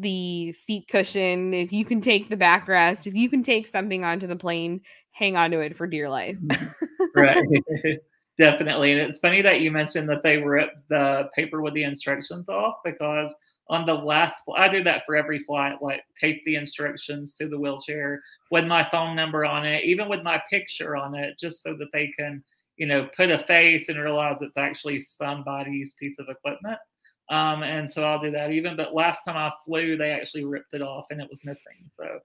the 0.00 0.52
seat 0.52 0.88
cushion, 0.88 1.54
if 1.54 1.72
you 1.72 1.84
can 1.84 2.00
take 2.00 2.28
the 2.28 2.36
backrest, 2.36 3.06
if 3.06 3.14
you 3.14 3.28
can 3.28 3.42
take 3.42 3.66
something 3.66 4.04
onto 4.04 4.26
the 4.26 4.36
plane, 4.36 4.80
hang 5.12 5.36
on 5.36 5.50
to 5.50 5.60
it 5.60 5.76
for 5.76 5.86
dear 5.86 6.08
life. 6.08 6.36
Mm-hmm. 6.36 7.04
right. 7.14 7.98
Definitely. 8.38 8.92
And 8.92 9.00
it's 9.00 9.20
funny 9.20 9.42
that 9.42 9.60
you 9.60 9.70
mentioned 9.70 10.08
that 10.08 10.22
they 10.22 10.38
ripped 10.38 10.88
the 10.88 11.28
paper 11.34 11.60
with 11.60 11.74
the 11.74 11.84
instructions 11.84 12.48
off 12.48 12.76
because 12.84 13.34
on 13.68 13.84
the 13.84 13.94
last 13.94 14.44
I 14.56 14.68
do 14.68 14.82
that 14.84 15.04
for 15.04 15.14
every 15.14 15.40
flight, 15.40 15.82
like 15.82 16.02
tape 16.18 16.42
the 16.44 16.56
instructions 16.56 17.34
to 17.34 17.48
the 17.48 17.58
wheelchair 17.58 18.22
with 18.50 18.64
my 18.64 18.88
phone 18.90 19.14
number 19.14 19.44
on 19.44 19.66
it, 19.66 19.84
even 19.84 20.08
with 20.08 20.22
my 20.22 20.42
picture 20.48 20.96
on 20.96 21.14
it, 21.14 21.38
just 21.38 21.62
so 21.62 21.76
that 21.76 21.88
they 21.92 22.08
can, 22.18 22.42
you 22.76 22.86
know, 22.86 23.08
put 23.14 23.30
a 23.30 23.44
face 23.44 23.90
and 23.90 23.98
realize 23.98 24.40
it's 24.40 24.56
actually 24.56 24.98
somebody's 24.98 25.94
piece 25.94 26.18
of 26.18 26.28
equipment. 26.30 26.78
Um, 27.30 27.62
and 27.62 27.90
so 27.90 28.04
I'll 28.04 28.20
do 28.20 28.32
that 28.32 28.50
even. 28.50 28.76
But 28.76 28.94
last 28.94 29.24
time 29.24 29.36
I 29.36 29.52
flew, 29.64 29.96
they 29.96 30.10
actually 30.10 30.44
ripped 30.44 30.74
it 30.74 30.82
off 30.82 31.06
and 31.10 31.20
it 31.20 31.28
was 31.30 31.44
missing. 31.44 31.88
So 31.92 32.18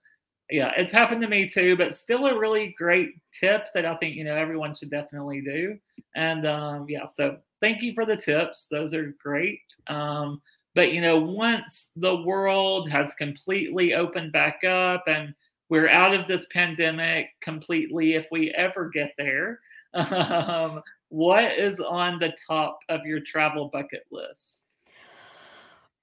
yeah, 0.49 0.71
it's 0.77 0.91
happened 0.91 1.21
to 1.21 1.27
me 1.27 1.47
too, 1.47 1.75
but 1.75 1.95
still 1.95 2.25
a 2.27 2.37
really 2.37 2.75
great 2.77 3.11
tip 3.31 3.67
that 3.73 3.85
I 3.85 3.95
think, 3.97 4.15
you 4.15 4.23
know, 4.23 4.35
everyone 4.35 4.75
should 4.75 4.91
definitely 4.91 5.41
do. 5.41 5.77
And 6.15 6.45
um, 6.45 6.85
yeah, 6.89 7.05
so 7.05 7.37
thank 7.61 7.81
you 7.81 7.93
for 7.93 8.05
the 8.05 8.17
tips. 8.17 8.67
Those 8.67 8.93
are 8.93 9.15
great. 9.21 9.61
Um, 9.87 10.41
but 10.75 10.91
you 10.91 11.01
know, 11.01 11.17
once 11.17 11.89
the 11.95 12.17
world 12.17 12.89
has 12.89 13.13
completely 13.13 13.93
opened 13.93 14.33
back 14.33 14.63
up 14.63 15.05
and 15.07 15.33
we're 15.69 15.89
out 15.89 16.13
of 16.13 16.27
this 16.27 16.45
pandemic 16.51 17.29
completely, 17.41 18.13
if 18.13 18.27
we 18.31 18.51
ever 18.51 18.89
get 18.89 19.13
there, 19.17 19.59
um, 19.93 20.81
what 21.09 21.57
is 21.57 21.79
on 21.79 22.19
the 22.19 22.33
top 22.47 22.79
of 22.89 23.05
your 23.05 23.21
travel 23.21 23.69
bucket 23.71 24.03
list? 24.11 24.64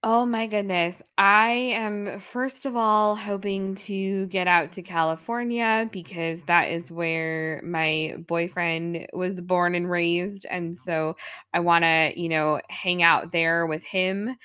Oh 0.05 0.26
my 0.26 0.48
goodness. 0.48 1.00
I 1.16 1.50
am, 1.50 2.18
first 2.18 2.66
of 2.66 2.74
all, 2.76 3.14
hoping 3.14 3.76
to 3.86 4.26
get 4.26 4.48
out 4.48 4.72
to 4.72 4.82
California 4.82 5.88
because 5.92 6.42
that 6.44 6.70
is 6.70 6.90
where 6.90 7.62
my 7.64 8.16
boyfriend 8.26 9.07
was 9.12 9.40
born 9.40 9.76
and 9.76 9.88
raised. 9.88 10.44
And 10.50 10.76
so 10.76 11.16
I 11.55 11.61
want 11.61 11.84
to, 11.84 12.12
you 12.16 12.28
know, 12.28 12.61
hang 12.68 13.03
out 13.05 13.30
there 13.30 13.64
with 13.66 13.84
him. 13.84 14.36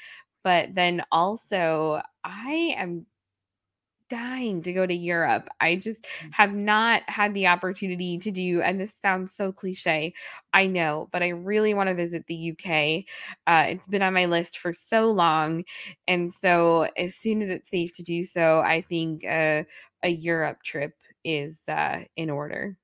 But 0.43 0.75
then 0.75 1.03
also, 1.11 2.01
I 2.23 2.75
am 2.77 3.07
dying 4.09 4.61
to 4.61 4.73
go 4.73 4.85
to 4.85 4.93
Europe. 4.93 5.47
I 5.59 5.75
just 5.75 6.01
mm. 6.01 6.33
have 6.33 6.53
not 6.53 7.03
had 7.07 7.33
the 7.33 7.47
opportunity 7.47 8.17
to 8.19 8.31
do, 8.31 8.61
and 8.61 8.79
this 8.79 8.93
sounds 8.93 9.33
so 9.33 9.51
cliche, 9.51 10.13
I 10.53 10.67
know, 10.67 11.09
but 11.11 11.23
I 11.23 11.29
really 11.29 11.73
want 11.73 11.89
to 11.89 11.95
visit 11.95 12.25
the 12.27 12.51
UK. 12.51 13.05
Uh, 13.45 13.69
it's 13.69 13.87
been 13.87 14.01
on 14.01 14.13
my 14.13 14.25
list 14.25 14.57
for 14.59 14.73
so 14.73 15.11
long. 15.11 15.63
And 16.07 16.33
so, 16.33 16.87
as 16.97 17.15
soon 17.15 17.41
as 17.41 17.49
it's 17.49 17.69
safe 17.69 17.95
to 17.95 18.03
do 18.03 18.23
so, 18.23 18.59
I 18.59 18.81
think 18.81 19.25
uh, 19.25 19.63
a 20.03 20.09
Europe 20.09 20.63
trip 20.63 20.93
is 21.23 21.61
uh, 21.67 21.99
in 22.15 22.29
order. 22.29 22.77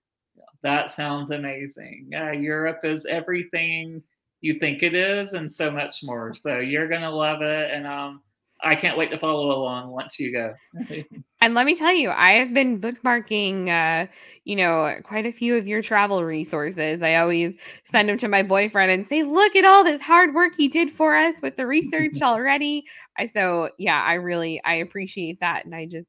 That 0.62 0.90
sounds 0.90 1.32
amazing. 1.32 2.12
Uh, 2.16 2.32
Europe 2.32 2.80
is 2.84 3.06
everything 3.06 4.02
you 4.42 4.60
think 4.60 4.84
it 4.84 4.94
is 4.94 5.34
and 5.34 5.52
so 5.52 5.72
much 5.72 6.04
more. 6.04 6.34
So, 6.34 6.60
you're 6.60 6.90
going 6.90 7.02
to 7.02 7.10
love 7.10 7.42
it. 7.42 7.72
And, 7.72 7.88
um, 7.88 8.22
I 8.64 8.76
can't 8.76 8.98
wait 8.98 9.12
to 9.12 9.18
follow 9.18 9.52
along 9.52 9.92
once 9.92 10.20
you 10.20 10.32
go. 10.32 10.54
and 11.42 11.54
let 11.54 11.66
me 11.66 11.76
tell 11.76 11.94
you, 11.94 12.10
I 12.10 12.34
have 12.34 12.54
been 12.54 12.80
bookmarking, 12.80 13.68
uh, 13.70 14.08
you 14.46 14.56
know, 14.56 14.98
quite 15.04 15.26
a 15.26 15.32
few 15.32 15.58
of 15.58 15.68
your 15.68 15.82
travel 15.82 16.24
resources. 16.24 17.02
I 17.02 17.16
always 17.16 17.56
send 17.84 18.10
them 18.10 18.18
to 18.20 18.28
my 18.28 18.44
boyfriend 18.44 18.92
and 18.92 19.06
say, 19.06 19.24
"Look 19.24 19.56
at 19.56 19.66
all 19.66 19.84
this 19.84 20.02
hard 20.02 20.34
work 20.34 20.54
he 20.56 20.68
did 20.68 20.92
for 20.92 21.16
us 21.16 21.42
with 21.42 21.56
the 21.56 21.68
research 21.68 22.18
already." 22.22 22.86
I 23.18 23.26
so 23.28 23.70
yeah, 23.78 24.04
I 24.04 24.16
really 24.16 24.62
I 24.64 24.76
appreciate 24.76 25.40
that, 25.40 25.66
and 25.66 25.76
I 25.76 25.86
just 25.86 26.08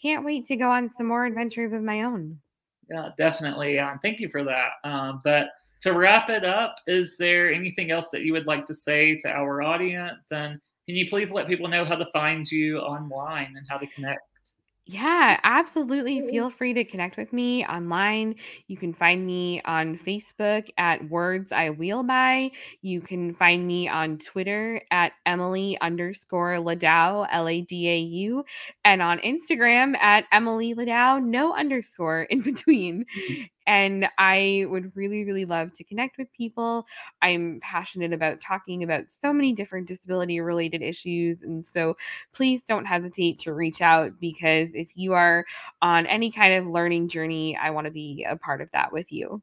can't 0.00 0.24
wait 0.24 0.46
to 0.46 0.56
go 0.56 0.70
on 0.70 0.90
some 0.90 1.06
more 1.06 1.24
adventures 1.24 1.72
of 1.72 1.82
my 1.82 2.02
own. 2.02 2.38
Yeah, 2.90 3.10
definitely. 3.18 3.78
Um, 3.78 3.98
thank 4.02 4.20
you 4.20 4.28
for 4.28 4.44
that. 4.44 4.72
Um, 4.84 5.20
but 5.24 5.48
to 5.82 5.92
wrap 5.92 6.30
it 6.30 6.44
up, 6.44 6.76
is 6.86 7.16
there 7.16 7.52
anything 7.52 7.90
else 7.90 8.08
that 8.12 8.22
you 8.22 8.32
would 8.32 8.46
like 8.46 8.64
to 8.66 8.74
say 8.74 9.16
to 9.16 9.28
our 9.28 9.62
audience 9.62 10.30
and 10.30 10.60
can 10.86 10.96
you 10.96 11.08
please 11.08 11.30
let 11.30 11.48
people 11.48 11.68
know 11.68 11.84
how 11.84 11.96
to 11.96 12.06
find 12.12 12.50
you 12.50 12.78
online 12.78 13.54
and 13.56 13.66
how 13.68 13.76
to 13.76 13.86
connect? 13.88 14.20
Yeah, 14.88 15.40
absolutely. 15.42 16.24
Feel 16.30 16.48
free 16.48 16.72
to 16.74 16.84
connect 16.84 17.16
with 17.16 17.32
me 17.32 17.66
online. 17.66 18.36
You 18.68 18.76
can 18.76 18.92
find 18.92 19.26
me 19.26 19.60
on 19.62 19.98
Facebook 19.98 20.68
at 20.78 21.02
Words 21.10 21.50
I 21.50 21.70
Wheel 21.70 22.04
By. 22.04 22.52
You 22.82 23.00
can 23.00 23.32
find 23.32 23.66
me 23.66 23.88
on 23.88 24.18
Twitter 24.18 24.80
at 24.92 25.14
Emily 25.26 25.76
underscore 25.80 26.58
Ladau, 26.58 27.26
L 27.32 27.48
A 27.48 27.62
D 27.62 27.88
A 27.90 27.98
U, 27.98 28.44
and 28.84 29.02
on 29.02 29.18
Instagram 29.18 29.96
at 29.96 30.26
Emily 30.30 30.72
Ladau, 30.72 31.20
no 31.20 31.52
underscore 31.52 32.22
in 32.22 32.42
between. 32.42 33.06
And 33.66 34.08
I 34.18 34.66
would 34.68 34.94
really, 34.96 35.24
really 35.24 35.44
love 35.44 35.72
to 35.74 35.84
connect 35.84 36.18
with 36.18 36.32
people. 36.32 36.86
I'm 37.22 37.60
passionate 37.60 38.12
about 38.12 38.40
talking 38.40 38.82
about 38.82 39.04
so 39.08 39.32
many 39.32 39.52
different 39.52 39.88
disability 39.88 40.40
related 40.40 40.82
issues. 40.82 41.42
And 41.42 41.64
so 41.64 41.96
please 42.32 42.62
don't 42.66 42.84
hesitate 42.84 43.38
to 43.40 43.52
reach 43.52 43.80
out 43.80 44.12
because 44.20 44.68
if 44.74 44.88
you 44.94 45.14
are 45.14 45.44
on 45.82 46.06
any 46.06 46.30
kind 46.30 46.54
of 46.54 46.66
learning 46.66 47.08
journey, 47.08 47.56
I 47.56 47.70
want 47.70 47.86
to 47.86 47.90
be 47.90 48.26
a 48.28 48.36
part 48.36 48.60
of 48.60 48.70
that 48.72 48.92
with 48.92 49.10
you. 49.10 49.42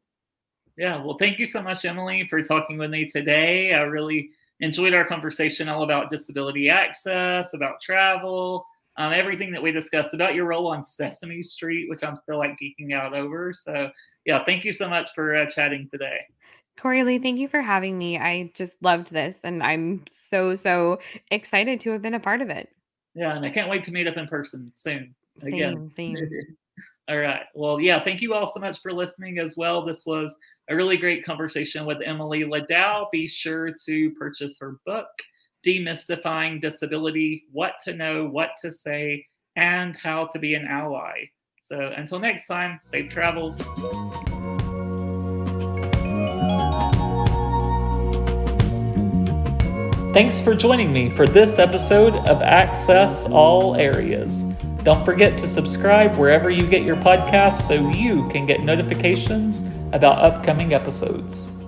Yeah. 0.77 1.03
Well, 1.03 1.17
thank 1.19 1.37
you 1.37 1.45
so 1.45 1.61
much, 1.61 1.85
Emily, 1.85 2.27
for 2.29 2.41
talking 2.41 2.77
with 2.77 2.89
me 2.89 3.05
today. 3.05 3.73
I 3.73 3.81
really 3.81 4.31
enjoyed 4.59 4.93
our 4.93 5.05
conversation 5.05 5.69
all 5.69 5.83
about 5.83 6.09
disability 6.09 6.69
access, 6.69 7.53
about 7.53 7.81
travel, 7.81 8.65
um, 8.97 9.11
everything 9.13 9.51
that 9.51 9.61
we 9.61 9.71
discussed 9.71 10.13
about 10.13 10.35
your 10.35 10.45
role 10.45 10.67
on 10.67 10.85
Sesame 10.85 11.41
Street, 11.41 11.89
which 11.89 12.03
I'm 12.03 12.15
still 12.15 12.37
like 12.37 12.57
geeking 12.61 12.93
out 12.93 13.13
over. 13.13 13.53
So, 13.53 13.89
yeah, 14.25 14.43
thank 14.45 14.63
you 14.63 14.73
so 14.73 14.87
much 14.87 15.11
for 15.15 15.35
uh, 15.35 15.45
chatting 15.47 15.87
today. 15.89 16.19
Cory 16.77 17.03
Lee, 17.03 17.19
thank 17.19 17.39
you 17.39 17.47
for 17.47 17.61
having 17.61 17.97
me. 17.97 18.17
I 18.17 18.51
just 18.55 18.73
loved 18.81 19.11
this, 19.11 19.39
and 19.43 19.61
I'm 19.61 20.03
so 20.11 20.55
so 20.55 20.99
excited 21.31 21.79
to 21.81 21.91
have 21.91 22.01
been 22.01 22.15
a 22.15 22.19
part 22.19 22.41
of 22.41 22.49
it. 22.49 22.69
Yeah, 23.15 23.35
and 23.35 23.45
I 23.45 23.49
can't 23.49 23.69
wait 23.69 23.83
to 23.85 23.91
meet 23.91 24.07
up 24.07 24.17
in 24.17 24.27
person 24.27 24.71
soon. 24.75 25.13
Same, 25.39 25.53
again. 25.53 25.91
same. 25.95 26.17
all 27.09 27.17
right. 27.17 27.43
Well, 27.53 27.79
yeah, 27.79 28.03
thank 28.03 28.21
you 28.21 28.33
all 28.33 28.47
so 28.47 28.59
much 28.59 28.81
for 28.81 28.91
listening 28.91 29.37
as 29.37 29.55
well. 29.55 29.85
This 29.85 30.05
was 30.05 30.37
a 30.69 30.75
really 30.75 30.97
great 30.97 31.23
conversation 31.23 31.85
with 31.85 31.99
Emily 32.03 32.43
Ladau. 32.43 33.05
Be 33.11 33.27
sure 33.27 33.71
to 33.85 34.11
purchase 34.11 34.57
her 34.59 34.77
book 34.85 35.07
demystifying 35.65 36.61
disability, 36.61 37.45
what 37.51 37.73
to 37.83 37.93
know, 37.93 38.27
what 38.27 38.51
to 38.61 38.71
say, 38.71 39.25
and 39.55 39.95
how 39.95 40.27
to 40.27 40.39
be 40.39 40.55
an 40.55 40.67
ally. 40.67 41.25
So 41.61 41.93
until 41.95 42.19
next 42.19 42.47
time, 42.47 42.79
safe 42.81 43.09
travels. 43.09 43.57
Thanks 50.13 50.41
for 50.41 50.53
joining 50.53 50.91
me 50.91 51.09
for 51.09 51.25
this 51.25 51.57
episode 51.57 52.15
of 52.29 52.43
Access 52.43 53.25
All 53.25 53.75
Areas. 53.75 54.43
Don't 54.83 55.03
forget 55.05 55.37
to 55.39 55.47
subscribe 55.47 56.17
wherever 56.17 56.49
you 56.49 56.67
get 56.67 56.83
your 56.83 56.97
podcasts 56.97 57.61
so 57.61 57.89
you 57.89 58.27
can 58.27 58.45
get 58.45 58.61
notifications 58.61 59.61
about 59.93 60.19
upcoming 60.19 60.73
episodes. 60.73 61.62